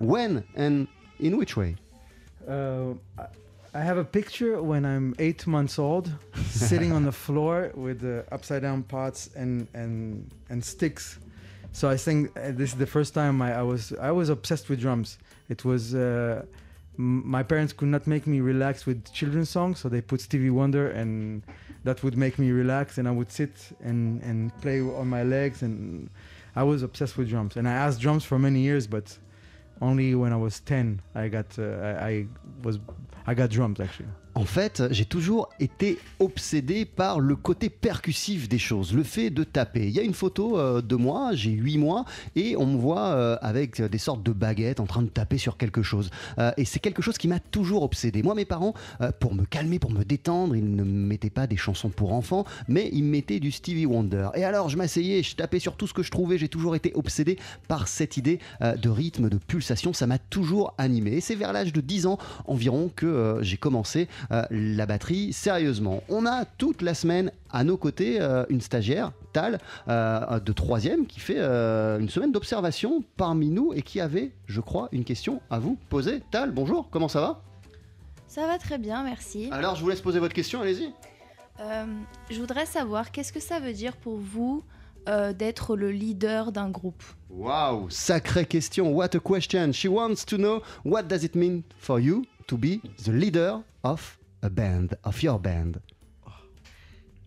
When 0.00 0.42
and 0.56 0.86
in 1.20 1.34
which 1.34 1.56
way? 1.56 1.76
Uh, 2.48 2.94
I- 3.74 3.80
have 3.84 3.98
a 3.98 4.04
picture 4.04 4.60
when 4.62 4.84
I'm 4.84 5.14
eight 5.18 5.46
months 5.46 5.78
old, 5.78 6.10
sitting 6.50 6.90
on 6.92 7.04
the 7.04 7.12
floor 7.12 7.70
with 7.74 8.00
the 8.00 8.24
upside 8.32 8.62
down 8.62 8.82
pots 8.82 9.30
and 9.36 9.68
and 9.74 10.30
and 10.50 10.64
sticks. 10.64 11.18
So 11.72 11.88
I 11.88 11.96
think 11.96 12.30
uh, 12.36 12.50
this 12.60 12.72
is 12.72 12.78
the 12.78 12.86
first 12.86 13.14
time 13.14 13.40
I, 13.42 13.50
I 13.60 13.62
was 13.62 13.92
I 14.00 14.10
was 14.10 14.28
obsessed 14.30 14.68
with 14.70 14.80
drums. 14.80 15.18
It 15.48 15.64
was 15.64 15.94
uh, 15.94 16.44
my 16.96 17.42
parents 17.44 17.72
could 17.72 17.88
not 17.88 18.06
make 18.06 18.26
me 18.26 18.40
relax 18.40 18.84
with 18.86 18.98
children's 19.12 19.50
songs, 19.50 19.78
so 19.80 19.88
they 19.88 20.00
put 20.00 20.20
Stevie 20.20 20.50
Wonder, 20.50 20.90
and 20.90 21.42
that 21.84 22.02
would 22.02 22.16
make 22.16 22.38
me 22.38 22.50
relax, 22.50 22.98
and 22.98 23.06
I 23.06 23.12
would 23.12 23.30
sit 23.30 23.52
and 23.84 24.22
and 24.22 24.50
play 24.62 24.80
on 24.80 25.06
my 25.08 25.22
legs, 25.22 25.62
and 25.62 26.10
I 26.56 26.64
was 26.64 26.82
obsessed 26.82 27.16
with 27.18 27.28
drums. 27.28 27.56
And 27.56 27.68
I 27.68 27.72
asked 27.72 28.00
drums 28.00 28.24
for 28.24 28.38
many 28.38 28.60
years, 28.60 28.86
but 28.88 29.16
only 29.80 30.14
when 30.14 30.32
I 30.32 30.36
was 30.36 30.60
10 30.60 31.00
I 31.14 31.28
got 31.28 31.58
uh, 31.58 31.62
I, 31.62 32.08
I 32.08 32.26
was 32.62 32.78
I 33.26 33.34
got 33.34 33.50
drums 33.50 33.80
actually. 33.80 34.08
En 34.38 34.44
fait, 34.44 34.84
j'ai 34.92 35.04
toujours 35.04 35.48
été 35.58 35.98
obsédé 36.20 36.84
par 36.84 37.18
le 37.18 37.34
côté 37.34 37.68
percussif 37.68 38.48
des 38.48 38.60
choses, 38.60 38.94
le 38.94 39.02
fait 39.02 39.30
de 39.30 39.42
taper. 39.42 39.88
Il 39.88 39.90
y 39.90 39.98
a 39.98 40.04
une 40.04 40.14
photo 40.14 40.60
euh, 40.60 40.80
de 40.80 40.94
moi, 40.94 41.30
j'ai 41.32 41.50
8 41.50 41.76
mois, 41.78 42.04
et 42.36 42.56
on 42.56 42.66
me 42.66 42.76
voit 42.76 43.06
euh, 43.06 43.36
avec 43.42 43.82
des 43.82 43.98
sortes 43.98 44.22
de 44.22 44.30
baguettes 44.30 44.78
en 44.78 44.86
train 44.86 45.02
de 45.02 45.08
taper 45.08 45.38
sur 45.38 45.56
quelque 45.56 45.82
chose. 45.82 46.10
Euh, 46.38 46.52
et 46.56 46.64
c'est 46.64 46.78
quelque 46.78 47.02
chose 47.02 47.18
qui 47.18 47.26
m'a 47.26 47.40
toujours 47.40 47.82
obsédé. 47.82 48.22
Moi, 48.22 48.36
mes 48.36 48.44
parents, 48.44 48.74
pour 49.18 49.34
me 49.34 49.44
calmer, 49.44 49.80
pour 49.80 49.90
me 49.90 50.04
détendre, 50.04 50.54
ils 50.54 50.72
ne 50.72 50.84
me 50.84 51.06
mettaient 51.08 51.30
pas 51.30 51.48
des 51.48 51.56
chansons 51.56 51.88
pour 51.88 52.12
enfants, 52.12 52.44
mais 52.68 52.90
ils 52.92 53.02
me 53.02 53.10
mettaient 53.10 53.40
du 53.40 53.50
Stevie 53.50 53.86
Wonder. 53.86 54.28
Et 54.36 54.44
alors, 54.44 54.68
je 54.68 54.76
m'asseyais, 54.76 55.24
je 55.24 55.34
tapais 55.34 55.58
sur 55.58 55.74
tout 55.74 55.88
ce 55.88 55.94
que 55.94 56.04
je 56.04 56.12
trouvais, 56.12 56.38
j'ai 56.38 56.48
toujours 56.48 56.76
été 56.76 56.92
obsédé 56.94 57.40
par 57.66 57.88
cette 57.88 58.16
idée 58.16 58.38
de 58.60 58.88
rythme, 58.88 59.30
de 59.30 59.36
pulsation, 59.36 59.92
ça 59.92 60.06
m'a 60.06 60.18
toujours 60.18 60.74
animé. 60.78 61.14
Et 61.14 61.20
c'est 61.20 61.34
vers 61.34 61.52
l'âge 61.52 61.72
de 61.72 61.80
10 61.80 62.06
ans 62.06 62.18
environ 62.46 62.88
que 62.94 63.38
j'ai 63.42 63.56
commencé 63.56 64.06
euh, 64.30 64.42
la 64.50 64.86
batterie 64.86 65.32
sérieusement. 65.32 66.02
On 66.08 66.26
a 66.26 66.44
toute 66.44 66.82
la 66.82 66.94
semaine 66.94 67.32
à 67.50 67.64
nos 67.64 67.76
côtés 67.76 68.20
euh, 68.20 68.44
une 68.48 68.60
stagiaire, 68.60 69.12
Tal, 69.32 69.60
euh, 69.88 70.40
de 70.40 70.52
troisième, 70.52 71.06
qui 71.06 71.20
fait 71.20 71.38
une 71.38 72.08
semaine 72.08 72.32
d'observation 72.32 73.04
parmi 73.16 73.50
nous 73.50 73.72
et 73.74 73.82
qui 73.82 74.00
avait, 74.00 74.32
je 74.46 74.60
crois, 74.60 74.88
une 74.92 75.04
question 75.04 75.40
à 75.50 75.58
vous 75.58 75.78
poser. 75.88 76.22
Tal, 76.30 76.50
bonjour, 76.50 76.88
comment 76.90 77.08
ça 77.08 77.20
va? 77.20 77.42
Ça 78.26 78.46
va 78.46 78.58
très 78.58 78.78
bien, 78.78 79.02
merci. 79.02 79.48
Alors, 79.52 79.76
je 79.76 79.82
vous 79.82 79.88
laisse 79.88 80.00
poser 80.00 80.18
votre 80.18 80.34
question, 80.34 80.60
allez-y. 80.60 80.92
Je 82.30 82.40
voudrais 82.40 82.66
savoir, 82.66 83.10
qu'est-ce 83.10 83.32
que 83.32 83.40
ça 83.40 83.60
veut 83.60 83.72
dire 83.72 83.96
pour 83.96 84.16
vous 84.16 84.62
euh, 85.08 85.32
d'être 85.32 85.74
le 85.74 85.90
leader 85.90 86.52
d'un 86.52 86.68
groupe? 86.68 87.02
Waouh, 87.30 87.88
sacrée 87.88 88.44
question, 88.44 88.92
what 88.92 89.16
a 89.16 89.20
question. 89.20 89.72
She 89.72 89.86
wants 89.86 90.26
to 90.26 90.36
know 90.36 90.60
what 90.84 91.04
does 91.04 91.24
it 91.24 91.34
mean 91.34 91.62
for 91.78 91.98
you 91.98 92.26
to 92.46 92.58
be 92.58 92.82
the 93.04 93.10
leader 93.10 93.60
of 93.82 94.17
a 94.42 94.50
band, 94.50 94.96
of 95.04 95.22
your 95.22 95.38
band. 95.38 95.80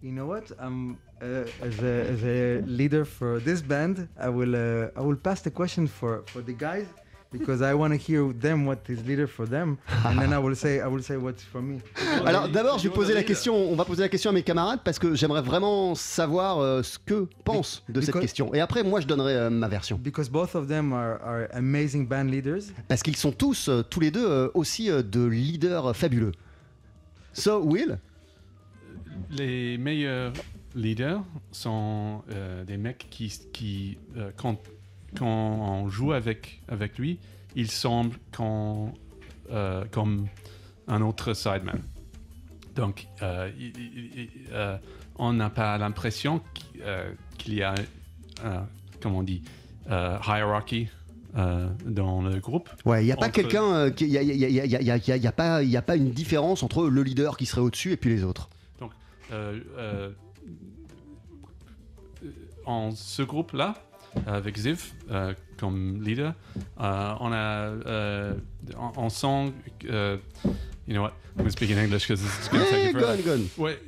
You 0.02 0.12
know 0.12 0.26
what? 0.26 0.52
I'm 0.60 0.98
uh, 1.22 1.46
as, 1.62 1.80
a, 1.80 2.08
as 2.10 2.24
a 2.24 2.62
leader 2.66 3.06
for 3.06 3.40
this 3.40 3.62
band. 3.62 4.08
I 4.20 4.30
will 4.30 4.56
uh, 4.56 4.90
I 4.96 5.02
will 5.02 5.16
pass 5.18 5.42
the 5.42 5.52
question 5.52 5.86
for 5.88 6.24
for 6.26 6.42
the 6.42 6.54
guys 6.54 6.88
because 7.32 7.62
I 7.62 7.74
want 7.76 7.94
to 7.94 7.98
hear 7.98 8.34
them 8.34 8.66
what 8.66 8.80
is 8.90 9.06
leader 9.06 9.28
for 9.28 9.46
them, 9.46 9.78
and 10.06 10.20
then 10.20 10.34
I 10.34 10.40
will 10.40 10.56
say 10.56 10.82
I 10.82 10.88
will 10.88 11.04
say 11.04 11.18
what's 11.18 11.44
for 11.44 11.62
me. 11.62 11.80
Alors 12.26 12.50
d'abord, 12.50 12.80
je 12.80 12.88
vais 12.90 12.94
poser 12.96 13.14
la 13.14 13.22
question. 13.24 13.54
On 13.56 13.76
va 13.76 13.86
poser 13.86 14.02
la 14.02 14.10
question 14.10 14.32
à 14.32 14.34
mes 14.34 14.42
camarades 14.42 14.80
parce 14.84 14.98
que 14.98 15.14
j'aimerais 15.14 15.44
vraiment 15.44 15.94
savoir 15.94 16.58
euh, 16.60 16.82
ce 16.82 16.98
que 16.98 17.28
pensent 17.46 17.84
de 17.88 18.02
cette 18.02 18.16
because- 18.16 18.22
question. 18.22 18.54
Et 18.56 18.60
après, 18.60 18.84
moi, 18.84 19.02
je 19.02 19.08
donnerai 19.08 19.36
euh, 19.36 19.50
ma 19.52 19.68
version. 19.68 20.00
Because 20.02 20.30
both 20.30 20.56
of 20.56 20.68
them 20.68 20.94
are, 20.94 21.20
are 21.24 21.48
amazing 21.54 22.08
band 22.08 22.26
leaders. 22.32 22.64
Parce 22.88 23.04
qu'ils 23.04 23.16
sont 23.18 23.32
tous, 23.32 23.70
euh, 23.70 23.84
tous 23.84 24.00
les 24.00 24.10
deux, 24.10 24.28
euh, 24.28 24.50
aussi 24.56 24.90
euh, 24.90 25.04
de 25.04 25.24
leaders 25.24 25.96
fabuleux. 25.96 26.32
So, 27.34 27.64
Will? 27.64 27.98
Les 29.30 29.78
meilleurs 29.78 30.34
leaders 30.76 31.24
sont 31.52 32.24
euh, 32.32 32.64
des 32.64 32.78
mecs 32.78 33.08
qui, 33.10 33.32
qui 33.54 33.98
euh, 34.18 34.32
quand, 34.36 34.58
quand 35.18 35.26
on 35.26 35.90
joue 35.90 36.14
avec, 36.14 36.62
avec 36.68 36.98
lui, 36.98 37.20
il 37.56 37.70
semble 37.70 38.18
qu'on, 38.36 38.94
euh, 39.52 39.86
comme 39.92 40.28
un 40.88 41.02
autre 41.02 41.34
sideman. 41.34 41.82
Donc, 42.76 43.08
on 45.18 45.34
n'a 45.34 45.50
pas 45.50 45.78
l'impression 45.78 46.42
qu'il 47.38 47.54
y 47.54 47.64
a, 47.64 47.76
comment 49.02 49.20
on 49.20 49.24
dit, 49.24 49.44
hierarchy 49.90 50.88
euh, 51.38 51.70
dans 51.86 52.22
le 52.22 52.40
groupe. 52.40 52.70
Ouais, 52.86 53.04
il 53.04 53.06
n'y 53.06 53.12
a 53.12 53.16
pas 53.16 53.28
Entre- 53.28 53.36
quelqu'un, 53.36 53.64
euh, 53.64 53.92
il 54.00 54.08
n'y 54.08 54.18
a, 54.18 54.22
y 54.22 54.32
a- 54.46 54.50
y 54.50 55.12
a- 55.12 55.18
y 55.18 55.28
a- 55.28 55.32
pas- 55.32 55.64
y 55.64 55.78
a 55.78 55.82
pas 55.82 55.96
une 55.96 56.12
différence 56.12 56.64
entre 56.64 56.88
le 56.90 57.04
leader 57.04 57.38
qui 57.38 57.46
serait 57.46 57.62
au-dessus 57.62 57.92
et 57.94 57.98
puis 57.98 58.10
les 58.10 58.24
autres. 58.24 58.50
Donc, 58.80 58.92
euh, 59.32 59.60
euh, 59.78 60.10
en 62.66 62.92
ce 62.96 63.22
groupe-là, 63.24 63.76
avec 64.28 64.58
Ziv 64.58 64.92
euh, 65.10 65.34
comme 65.58 66.02
leader, 66.04 66.34
on 66.78 67.32
a, 67.32 67.72
on, 68.78 68.92
on 68.98 69.10
sent, 69.10 69.54
you 69.84 70.94
know 70.94 71.02
what, 71.04 71.14
I'm 71.38 71.46
to 71.46 71.50
speak 71.52 71.72
in 71.72 71.78
English 71.82 72.08
because 72.08 72.22
it's 72.24 72.50
going 72.50 72.64
to 72.64 72.70
take 72.70 72.92
forever. 72.92 73.20
on, 73.20 73.24
go 73.24 73.32
on. 73.34 73.64
Ouais, 73.64 73.80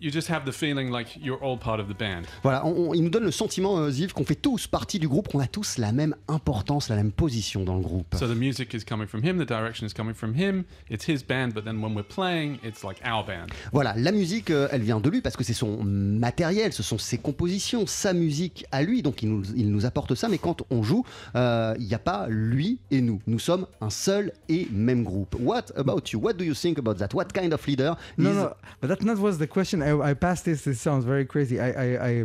you 0.00 0.10
just 0.10 0.28
have 0.30 0.44
the 0.44 0.52
feeling 0.52 0.90
like 0.90 1.16
you're 1.22 1.42
all 1.42 1.58
part 1.58 1.80
of 1.80 1.88
the 1.88 1.98
band. 1.98 2.22
Voilà, 2.42 2.64
on- 2.66 2.90
on- 2.90 2.94
il 2.94 3.02
nous 3.02 3.10
donne 3.10 3.24
le 3.24 3.30
sentiment, 3.30 3.78
euh, 3.78 3.90
Ziv, 3.90 4.12
qu'on 4.12 4.24
fait 4.24 4.34
tous 4.34 4.66
partie 4.66 4.98
du 4.98 5.08
groupe, 5.08 5.28
qu'on 5.28 5.40
a 5.40 5.46
tous 5.46 5.78
la 5.78 5.92
même 5.92 6.14
importance, 6.28 6.88
la 6.88 6.96
même 6.96 7.12
position 7.12 7.64
dans 7.64 7.76
le 7.76 7.82
groupe. 7.82 8.14
So 8.18 8.26
the 8.26 8.36
music 8.36 8.72
is 8.74 8.84
coming 8.84 9.06
from 9.06 9.22
him, 9.24 9.38
the 9.44 9.48
direction 9.48 9.86
is 9.86 9.92
coming 9.94 10.14
from 10.14 10.34
him. 10.34 10.64
It's 10.90 11.06
his 11.08 11.22
band, 11.26 11.50
but 11.54 11.64
then 11.64 11.82
when 11.82 11.94
we're 11.94 12.02
playing, 12.06 12.58
it's 12.64 12.82
like 12.82 13.00
our 13.04 13.24
band. 13.24 13.48
Voilà, 13.72 13.94
la 13.96 14.12
musique, 14.12 14.50
euh, 14.50 14.68
elle 14.72 14.82
vient 14.82 15.00
de 15.00 15.10
lui 15.10 15.20
parce 15.20 15.36
que 15.36 15.44
c'est 15.44 15.52
son 15.54 15.82
matériel, 15.84 16.72
ce 16.72 16.82
sont 16.82 16.98
ses 16.98 17.18
compositions, 17.18 17.86
sa 17.86 18.12
musique 18.12 18.64
à 18.72 18.82
lui, 18.82 19.02
donc 19.02 19.22
il 19.22 19.28
nous, 19.30 19.42
il 19.56 19.70
nous 19.70 19.86
apporte 19.86 20.14
ça, 20.14 20.28
mais 20.28 20.38
quand 20.38 20.62
on 20.70 20.82
joue, 20.82 21.04
euh, 21.34 21.74
il 21.78 21.86
n'y 21.86 21.94
a 21.94 21.98
pas 21.98 22.26
lui 22.28 22.78
et 22.90 23.00
nous. 23.00 23.20
Nous 23.26 23.38
sommes 23.38 23.66
un 23.80 23.90
seul 23.90 24.32
et 24.48 24.68
même 24.72 25.04
groupe. 25.04 25.36
What 25.40 25.64
about 25.76 26.02
you? 26.12 26.20
What 26.20 26.34
do 26.34 26.44
you 26.44 26.54
think 26.54 26.78
about 26.78 26.94
that? 26.94 27.08
What 27.14 27.26
kind 27.34 27.52
of 27.52 27.66
leader 27.66 27.96
No, 28.18 28.30
is... 28.30 28.34
no, 28.34 28.50
but 28.80 28.88
that 28.88 29.02
not 29.04 29.16
was 29.18 29.38
the 29.38 29.46
question. 29.48 29.80
I, 29.82 29.89
I 29.98 30.14
passed 30.14 30.44
this. 30.44 30.66
It 30.66 30.76
sounds 30.76 31.04
very 31.04 31.24
crazy. 31.24 31.60
I, 31.60 31.70
I, 31.70 32.08
I 32.08 32.24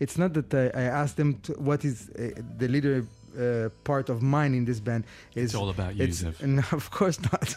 it's 0.00 0.18
not 0.18 0.34
that 0.34 0.54
I, 0.54 0.80
I 0.80 0.82
asked 0.82 1.16
them 1.16 1.38
to, 1.44 1.52
what 1.54 1.84
is 1.84 2.10
uh, 2.10 2.30
the 2.58 2.68
leader 2.68 3.04
uh, 3.38 3.68
part 3.84 4.08
of 4.08 4.22
mine 4.22 4.54
in 4.54 4.64
this 4.64 4.80
band. 4.80 5.04
It's 5.34 5.54
all 5.54 5.68
about 5.68 5.94
you. 5.94 6.04
No, 6.42 6.62
of 6.72 6.90
course 6.90 7.20
not. 7.20 7.56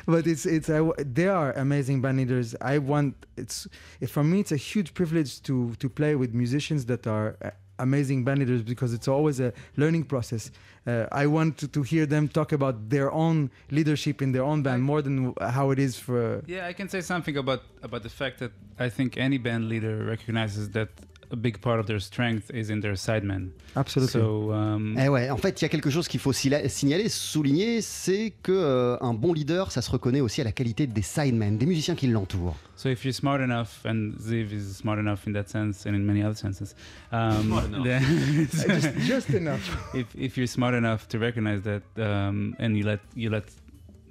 but 0.06 0.26
it's 0.26 0.46
it's 0.46 0.68
I 0.68 0.80
they 0.98 1.28
are 1.28 1.52
amazing 1.52 2.00
band 2.00 2.18
leaders. 2.18 2.54
I 2.60 2.78
want 2.78 3.14
it's 3.36 3.68
for 4.08 4.24
me 4.24 4.40
it's 4.40 4.52
a 4.52 4.56
huge 4.56 4.94
privilege 4.94 5.40
to 5.42 5.74
to 5.76 5.88
play 5.88 6.14
with 6.16 6.34
musicians 6.34 6.86
that 6.86 7.06
are. 7.06 7.36
Amazing 7.80 8.24
band 8.24 8.38
leaders 8.40 8.62
because 8.62 8.92
it's 8.92 9.08
always 9.08 9.40
a 9.40 9.52
learning 9.76 10.04
process. 10.04 10.50
Uh, 10.86 11.06
I 11.12 11.26
want 11.26 11.58
to, 11.58 11.68
to 11.68 11.82
hear 11.82 12.06
them 12.06 12.28
talk 12.28 12.52
about 12.52 12.88
their 12.88 13.10
own 13.12 13.50
leadership 13.70 14.22
in 14.22 14.32
their 14.32 14.44
own 14.44 14.62
band 14.62 14.82
more 14.82 15.02
than 15.02 15.34
how 15.40 15.70
it 15.70 15.78
is 15.78 15.98
for 15.98 16.42
Yeah, 16.46 16.66
I 16.66 16.72
can 16.72 16.88
say 16.88 17.00
something 17.00 17.36
about 17.36 17.62
about 17.82 18.02
the 18.02 18.08
fact 18.08 18.38
that 18.38 18.52
I 18.78 18.88
think 18.88 19.16
any 19.16 19.38
band 19.38 19.68
leader 19.68 19.94
recognizes 20.04 20.70
that 20.70 20.88
a 21.32 21.36
big 21.36 21.58
part 21.58 21.78
of 21.78 21.86
their 21.86 22.00
strength 22.00 22.50
is 22.52 22.70
in 22.70 22.80
their 22.80 22.96
sidemen. 22.96 23.50
Absolutely. 23.76 24.12
So 24.20 24.52
um, 24.52 24.96
Eh 24.98 25.08
ouais, 25.08 25.30
en 25.30 25.36
fait, 25.36 25.60
il 25.60 25.64
y 25.64 25.66
a 25.66 25.68
quelque 25.68 25.90
chose 25.90 26.08
qu'il 26.08 26.18
faut 26.20 26.32
signaler, 26.32 27.08
souligner, 27.08 27.80
c'est 27.82 28.32
que 28.42 28.50
euh, 28.52 28.96
un 29.00 29.14
bon 29.14 29.32
leader, 29.32 29.70
ça 29.70 29.80
se 29.82 29.90
reconnaît 29.90 30.20
aussi 30.20 30.40
à 30.40 30.44
la 30.44 30.52
qualité 30.52 30.86
des 30.86 31.02
sidemen, 31.02 31.56
des 31.56 31.66
musiciens 31.66 31.94
qui 31.94 32.06
l'entourent. 32.08 32.56
So 32.76 32.88
if 32.88 33.04
you're 33.04 33.14
smart 33.14 33.40
enough, 33.40 33.84
and 33.84 34.14
Ziv 34.18 34.52
is 34.52 34.74
smart 34.74 34.98
enough 34.98 35.26
in 35.26 35.32
that 35.34 35.48
sense 35.48 35.86
and 35.86 35.94
in 35.94 36.04
many 36.04 36.22
other 36.22 36.34
senses, 36.36 36.74
um, 37.12 37.42
Smart 37.44 37.66
enough. 37.66 37.84
then- 37.84 38.48
just, 38.50 38.98
just 39.06 39.30
enough. 39.34 39.94
if 39.94 40.06
if 40.16 40.36
you're 40.36 40.46
smart 40.48 40.74
enough 40.74 41.06
to 41.08 41.18
recognize 41.18 41.62
that, 41.62 41.82
um, 41.98 42.54
and 42.58 42.76
you 42.76 42.84
let 42.84 43.00
you 43.14 43.30
let 43.30 43.44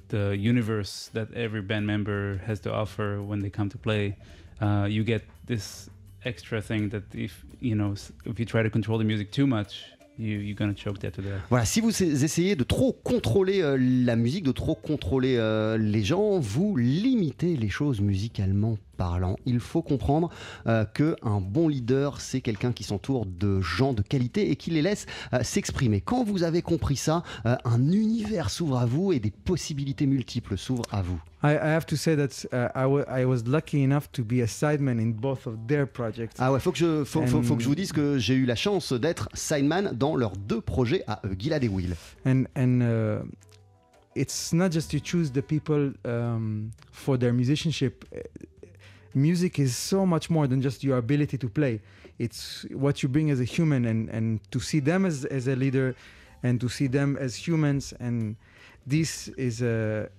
the 0.09 0.35
universe 0.37 1.09
that 1.13 1.27
every 1.33 1.61
band 1.61 1.85
member 1.85 2.39
has 2.45 2.59
to 2.61 2.71
offer 2.73 3.21
when 3.21 3.39
they 3.41 3.49
come 3.49 3.69
to 3.69 3.77
play, 3.77 4.15
uh, 4.61 4.87
you 4.89 5.03
get 5.03 5.23
this 5.47 5.89
extra 6.25 6.61
thing 6.61 6.89
that 6.89 7.03
if 7.13 7.45
you 7.61 7.75
know 7.75 7.93
if 8.25 8.39
you 8.39 8.45
try 8.45 8.63
to 8.63 8.69
control 8.69 8.97
the 8.97 9.05
music 9.05 9.31
too 9.31 9.47
much, 9.47 9.85
you 10.17 10.39
you're 10.39 10.55
gonna 10.55 10.73
choke 10.73 10.99
that 10.99 11.11
to 11.11 11.21
death. 11.21 11.41
Voilà, 11.49 11.65
si 11.65 11.81
vous 11.81 12.03
essayez 12.03 12.55
de 12.55 12.63
trop 12.63 12.93
contrôler 12.93 13.61
euh, 13.61 13.77
la 13.79 14.15
musique, 14.15 14.43
de 14.43 14.51
trop 14.51 14.75
contrôler 14.75 15.37
euh, 15.37 15.77
les 15.77 16.03
gens, 16.03 16.39
vous 16.39 16.75
limitez 16.75 17.55
les 17.55 17.69
choses 17.69 18.01
musicalement 18.01 18.77
parlant. 18.99 19.37
Il 19.45 19.61
faut 19.61 19.81
comprendre 19.81 20.29
euh, 20.67 20.83
que 20.83 21.15
un 21.23 21.39
bon 21.39 21.69
leader, 21.69 22.19
c'est 22.19 22.41
quelqu'un 22.41 22.73
qui 22.73 22.83
s'entoure 22.83 23.25
de 23.25 23.61
gens 23.61 23.93
de 23.93 24.01
qualité 24.03 24.51
et 24.51 24.57
qui 24.57 24.69
les 24.71 24.81
laisse 24.81 25.05
euh, 25.33 25.41
s'exprimer. 25.41 26.01
Quand 26.01 26.23
vous 26.25 26.43
avez 26.43 26.61
compris 26.61 26.97
ça, 26.97 27.23
euh, 27.45 27.55
un 27.63 27.91
univers 27.93 28.49
s'ouvre 28.49 28.77
à 28.77 28.85
vous 28.85 29.13
et 29.13 29.19
des 29.19 29.31
possibilités 29.31 30.05
multiples 30.05 30.57
s'ouvrent 30.57 30.83
à 30.91 31.01
vous. 31.01 31.19
I, 31.41 31.53
I 31.53 31.69
have 31.73 31.85
to 31.85 31.95
say 31.95 32.17
that 32.17 32.45
uh, 32.51 32.67
I, 32.75 33.21
I 33.21 33.23
was 33.23 33.43
lucky 33.47 33.81
enough 33.81 34.11
to 34.11 34.25
be 34.25 34.41
a 34.43 34.47
sideman 34.47 34.99
in 34.99 35.11
both 35.11 35.47
of 35.47 35.53
their 35.67 35.87
projects. 35.87 36.35
Ah 36.37 36.51
ouais, 36.51 36.59
faut 36.59 36.73
que 36.73 36.77
je, 36.77 37.05
faut, 37.05 37.25
faut- 37.25 37.41
faut 37.41 37.55
que 37.55 37.61
je 37.61 37.67
And- 37.67 37.69
vous 37.69 37.75
dise 37.75 37.93
que 37.93 38.17
j'ai 38.19 38.33
eu 38.35 38.45
la 38.45 38.55
chance 38.55 38.91
d'être 38.91 39.29
sideman 39.33 39.93
dans 39.93 40.17
leurs 40.17 40.33
deux 40.35 40.59
projets 40.59 41.03
à 41.07 41.21
eux, 41.25 41.35
Gilad 41.39 41.63
et 41.63 41.69
Will. 41.69 41.95
and 42.25 42.43
and 42.57 42.81
uh, 42.81 43.23
it's 44.15 44.51
not 44.51 44.69
just 44.73 44.91
you 44.91 44.99
choose 45.01 45.31
the 45.31 45.41
people 45.41 45.93
um, 46.05 46.71
for 46.91 47.17
their 47.17 47.31
musicianship. 47.31 48.03
Music 49.13 49.59
is 49.59 49.75
so 49.75 50.05
much 50.05 50.29
more 50.29 50.47
than 50.47 50.61
just 50.61 50.83
your 50.83 50.97
ability 50.97 51.37
to 51.37 51.49
play. 51.49 51.81
It's 52.19 52.65
what 52.71 53.01
you 53.01 53.09
bring 53.09 53.31
as 53.31 53.39
a 53.39 53.45
human, 53.45 53.85
and 53.85 54.09
and 54.09 54.39
to 54.51 54.59
see 54.59 54.79
them 54.79 55.05
as 55.05 55.25
as 55.25 55.47
a 55.47 55.55
leader, 55.55 55.95
and 56.43 56.59
to 56.61 56.69
see 56.69 56.87
them 56.87 57.17
as 57.17 57.35
humans, 57.35 57.93
and 57.99 58.35
this 58.85 59.27
is 59.29 59.61
a. 59.61 60.09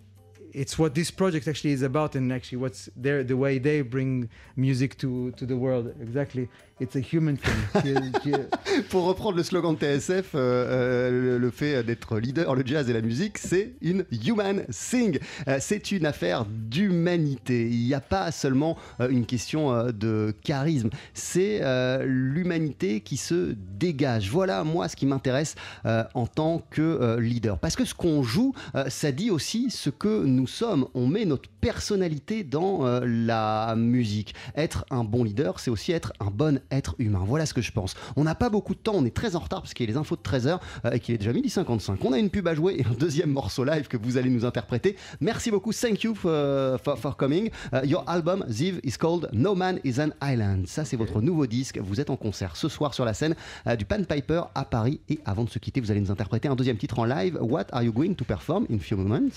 It's 0.53 0.77
what 0.77 0.97
this 0.97 1.13
project 1.13 1.47
actually 1.47 1.71
is 1.71 1.83
about, 1.83 2.17
and 2.17 2.33
actually 2.33 2.59
what's 2.59 2.89
there 2.97 3.23
the 3.23 3.37
way 3.37 3.59
they 3.59 3.83
bring 3.83 4.29
music 4.57 4.99
to 4.99 5.31
to 5.33 5.47
the 5.47 5.57
world. 5.57 5.95
Exactly, 6.01 6.49
it's 6.81 6.97
a 6.97 7.01
human 7.01 7.37
thing. 7.37 8.13
Pour 8.89 9.05
reprendre 9.05 9.37
le 9.37 9.43
slogan 9.43 9.75
de 9.75 9.79
TSF, 9.79 10.35
euh, 10.35 10.39
euh, 10.39 11.11
le, 11.11 11.39
le 11.39 11.51
fait 11.51 11.83
d'être 11.85 12.19
leader, 12.19 12.55
le 12.55 12.63
jazz 12.65 12.89
et 12.89 12.93
la 12.93 13.03
musique, 13.03 13.39
c'est 13.39 13.75
une 13.83 14.05
human 14.11 14.65
thing. 14.71 15.19
Euh, 15.49 15.59
c'est 15.61 15.93
une 15.93 16.07
affaire 16.07 16.47
d'humanité. 16.47 17.69
Il 17.69 17.85
n'y 17.85 17.95
a 17.95 18.01
pas 18.01 18.33
seulement 18.33 18.77
euh, 19.01 19.09
une 19.09 19.27
question 19.27 19.91
de 19.93 20.35
charisme, 20.43 20.91
c'est 21.15 21.61
l'humanité 22.05 23.01
qui 23.01 23.17
se 23.17 23.55
dégage. 23.79 24.31
Voilà, 24.31 24.65
moi, 24.65 24.89
ce 24.89 24.97
qui 24.97 25.07
m'intéresse 25.07 25.55
en 25.85 26.27
tant 26.27 26.63
que 26.71 27.19
leader. 27.19 27.59
Parce 27.59 27.77
que 27.77 27.85
ce 27.85 27.95
qu'on 27.95 28.23
joue, 28.23 28.55
ça 28.89 29.13
dit 29.13 29.31
aussi 29.31 29.71
ce 29.71 29.91
que 29.91 30.25
nous 30.25 30.47
sommes. 30.47 30.87
On 30.95 31.07
met 31.07 31.25
notre 31.25 31.49
personnalité 31.61 32.45
dans 32.45 32.85
la 33.03 33.75
musique. 33.77 34.35
Être 34.57 34.87
un 34.91 35.05
bon 35.05 35.25
leader, 35.25 35.61
c'est 35.61 35.71
aussi 35.71 35.93
être 35.93 36.13
un 36.21 36.31
bon 36.31 36.61
être 36.71 36.95
humain. 36.99 37.23
Voilà 37.27 37.47
ce 37.47 37.55
que 37.55 37.63
je 37.63 37.73
pense. 37.73 37.95
On 38.17 38.25
n'a 38.25 38.35
pas 38.35 38.51
beaucoup 38.51 38.75
de 38.75 38.81
temps, 38.81 38.95
on 38.95 39.05
est 39.05 39.15
très 39.15 39.37
en 39.37 39.41
retard 39.41 39.63
parce 39.63 39.75
qu'il 39.75 39.87
y 39.87 39.89
a 39.89 39.93
les 39.93 39.99
infos 39.99 40.17
de 40.17 40.23
13h 40.23 40.59
euh, 40.85 40.91
et 40.93 41.01
qu'il 41.01 41.15
est 41.15 41.19
déjà 41.19 41.33
midi 41.33 41.51
55. 41.51 42.05
On 42.05 42.13
a 42.13 42.19
une 42.19 42.31
pub 42.31 42.47
à 42.49 42.55
jouer 42.55 42.77
et 42.79 42.85
un 42.85 42.95
deuxième 42.99 43.31
morceau 43.31 43.65
live 43.65 43.89
que 43.89 43.97
vous 43.97 44.17
allez 44.17 44.31
nous 44.31 44.45
interpréter. 44.45 44.97
Merci 45.21 45.51
beaucoup, 45.51 45.73
thank 45.73 46.03
you 46.03 46.15
for, 46.15 46.79
for, 46.83 46.99
for 46.99 47.17
coming. 47.17 47.51
Uh, 47.73 47.85
your 47.85 48.05
album, 48.09 48.45
Ziv, 48.49 48.81
is 48.85 48.97
called 48.99 49.29
No 49.33 49.55
Man 49.55 49.81
is 49.85 50.01
an 50.01 50.11
Island. 50.23 50.67
Ça, 50.67 50.85
c'est 50.85 50.97
votre 50.97 51.21
nouveau 51.21 51.47
disque. 51.47 51.79
Vous 51.79 52.01
êtes 52.01 52.11
en 52.11 52.17
concert 52.17 52.57
ce 52.57 52.69
soir 52.69 52.95
sur 52.95 53.05
la 53.05 53.15
scène 53.15 53.35
euh, 53.67 53.77
du 53.77 53.85
Pan 53.85 54.03
Piper 54.05 54.43
à 54.55 54.65
Paris. 54.65 55.01
Et 55.09 55.21
avant 55.25 55.45
de 55.45 55.51
se 55.51 55.59
quitter, 55.59 55.81
vous 55.81 55.91
allez 55.91 56.01
nous 56.01 56.11
interpréter 56.11 56.49
un 56.49 56.55
deuxième 56.55 56.77
titre 56.77 56.99
en 56.99 57.05
live. 57.05 57.39
What 57.41 57.67
are 57.73 57.83
you 57.83 57.93
going 57.93 58.15
to 58.15 58.25
perform 58.25 58.67
in 58.71 58.79
few 58.79 58.97
moments? 58.97 59.31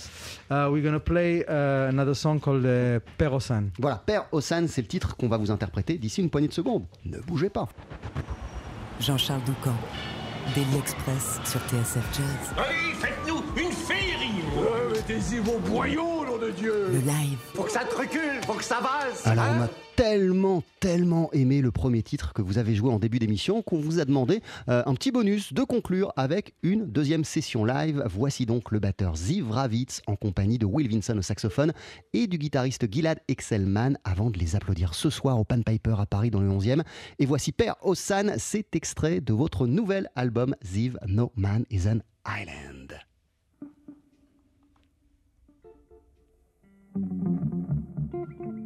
uh, 0.50 0.70
we're 0.72 0.84
gonna 0.84 1.00
play 1.00 1.44
uh, 1.48 1.90
another 1.90 2.14
song 2.16 2.40
called 2.40 2.66
uh, 2.66 3.00
Perosan. 3.18 3.70
Voilà, 3.80 4.02
Père 4.06 4.26
Ossan, 4.32 4.68
c'est 4.68 4.82
le 4.82 4.88
titre 4.88 5.16
qu'on 5.16 5.28
va 5.28 5.38
vous 5.38 5.52
interpréter 5.52 5.98
d'ici 5.98 6.22
une 6.22 6.30
poignée 6.30 6.48
de 6.48 6.54
secondes. 6.54 6.86
Ne 7.06 7.18
bougez 7.26 7.50
pas. 7.50 7.68
Jean-Charles 9.00 9.42
Doucan, 9.46 9.76
Daily 10.56 10.78
Express 10.78 11.40
sur 11.46 11.60
TSF 11.62 12.06
Jazz. 12.14 12.54
Allez, 12.58 12.94
faites-nous 13.00 13.44
une 13.62 13.72
féerie 13.72 14.44
Mettez-y 14.94 15.40
vos 15.40 15.60
boyaux, 15.60 16.23
de 16.44 16.52
Dieu 16.52 16.74
Le 16.92 17.00
live. 17.00 17.38
Faut 17.54 17.64
que 17.64 17.72
ça 17.72 17.86
te 17.86 17.96
recule, 17.96 18.42
faut 18.46 18.54
que 18.54 18.64
ça 18.64 18.80
vasse 18.82 19.26
Alors, 19.26 19.46
hein 19.46 19.58
on 19.60 19.64
a 19.64 19.70
tellement, 19.96 20.64
tellement 20.80 21.32
aimé 21.32 21.62
le 21.62 21.72
premier 21.72 22.04
titre 22.04 22.34
que 22.34 22.42
vous 22.42 22.58
avez 22.58 22.76
joué 22.76 22.92
en 22.92 23.00
début 23.00 23.20
d'émission 23.20 23.62
qu'on 23.62 23.80
vous 23.80 24.00
a 24.00 24.06
demandé 24.06 24.42
euh, 24.68 24.84
un 24.86 24.94
petit 24.96 25.12
bonus 25.12 25.54
de 25.54 25.64
conclure 25.64 26.12
avec 26.18 26.54
une 26.62 26.86
deuxième 26.86 27.24
session 27.24 27.64
live. 27.64 28.04
Voici 28.10 28.46
donc 28.46 28.72
le 28.72 28.80
batteur 28.80 29.16
Ziv 29.16 29.52
Ravitz 29.52 30.02
en 30.06 30.16
compagnie 30.16 30.58
de 30.58 30.66
Will 30.66 30.90
Vinson 30.90 31.18
au 31.18 31.22
saxophone 31.22 31.72
et 32.12 32.28
du 32.28 32.38
guitariste 32.38 32.92
Gilad 32.92 33.20
Excelman 33.30 33.98
avant 34.04 34.30
de 34.30 34.38
les 34.38 34.56
applaudir 34.58 34.96
ce 34.96 35.10
soir 35.10 35.40
au 35.40 35.46
Pan 35.46 35.62
Piper 35.62 35.96
à 35.98 36.06
Paris 36.06 36.32
dans 36.32 36.42
le 36.42 36.50
11e. 36.50 36.82
Et 37.20 37.26
voici 37.26 37.54
Père 37.54 37.76
Ossan, 37.84 38.34
cet 38.38 38.76
extrait 38.76 39.22
de 39.22 39.34
votre 39.34 39.66
nouvel 39.66 40.10
album 40.16 40.56
Ziv 40.66 40.98
No 41.08 41.32
Man 41.38 41.64
is 41.70 41.88
an 41.88 42.00
Island. 42.28 43.00
Thank 46.96 48.40
you. 48.40 48.63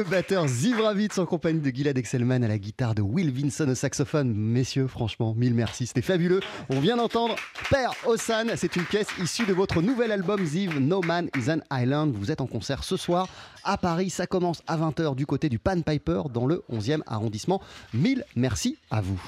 Le 0.00 0.04
batteur 0.04 0.48
Zivravitz 0.48 1.18
en 1.18 1.26
compagnie 1.26 1.60
de 1.60 1.68
Gilad 1.68 1.98
Excelman 1.98 2.42
à 2.42 2.48
la 2.48 2.56
guitare, 2.56 2.94
de 2.94 3.02
Will 3.02 3.30
Vinson 3.30 3.68
au 3.68 3.74
saxophone. 3.74 4.32
Messieurs, 4.34 4.86
franchement, 4.86 5.34
mille 5.36 5.52
merci, 5.52 5.86
c'était 5.86 6.00
fabuleux. 6.00 6.40
On 6.70 6.80
vient 6.80 6.96
d'entendre 6.96 7.36
Père 7.68 7.92
Osan, 8.06 8.46
c'est 8.56 8.76
une 8.76 8.84
pièce 8.84 9.08
issue 9.22 9.44
de 9.44 9.52
votre 9.52 9.82
nouvel 9.82 10.10
album 10.10 10.42
Ziv, 10.42 10.78
No 10.80 11.02
Man 11.02 11.28
is 11.36 11.50
an 11.50 11.58
Island. 11.70 12.14
Vous 12.14 12.30
êtes 12.30 12.40
en 12.40 12.46
concert 12.46 12.82
ce 12.82 12.96
soir 12.96 13.28
à 13.62 13.76
Paris, 13.76 14.08
ça 14.08 14.26
commence 14.26 14.62
à 14.66 14.78
20h 14.78 15.14
du 15.16 15.26
côté 15.26 15.50
du 15.50 15.58
Pan 15.58 15.78
Piper 15.82 16.22
dans 16.32 16.46
le 16.46 16.64
11e 16.72 17.02
arrondissement. 17.06 17.60
Mille 17.92 18.24
merci 18.36 18.78
à 18.90 19.02
vous. 19.02 19.20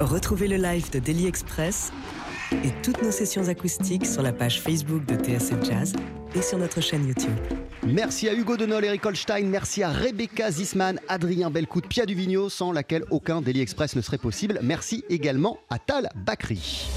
Retrouvez 0.00 0.48
le 0.48 0.56
live 0.56 0.90
de 0.90 0.98
Daily 0.98 1.26
Express 1.26 1.92
et 2.52 2.70
toutes 2.82 3.02
nos 3.02 3.10
sessions 3.10 3.48
acoustiques 3.48 4.06
sur 4.06 4.22
la 4.22 4.32
page 4.32 4.60
Facebook 4.60 5.04
de 5.06 5.14
TSF 5.16 5.64
Jazz 5.64 5.92
et 6.34 6.42
sur 6.42 6.58
notre 6.58 6.80
chaîne 6.80 7.06
YouTube. 7.06 7.34
Merci 7.86 8.28
à 8.28 8.34
Hugo 8.34 8.56
Denol, 8.56 8.84
Eric 8.84 9.04
Holstein, 9.04 9.46
merci 9.46 9.82
à 9.82 9.90
Rebecca 9.90 10.50
Zisman, 10.50 11.00
Adrien 11.08 11.50
Belcout, 11.50 11.86
Pia 11.86 12.06
Duvigno, 12.06 12.48
sans 12.48 12.72
laquelle 12.72 13.04
aucun 13.10 13.40
Daily 13.40 13.60
Express 13.60 13.96
ne 13.96 14.00
serait 14.00 14.18
possible. 14.18 14.58
Merci 14.62 15.04
également 15.08 15.58
à 15.70 15.78
Tal 15.78 16.10
Bakri. 16.14 16.88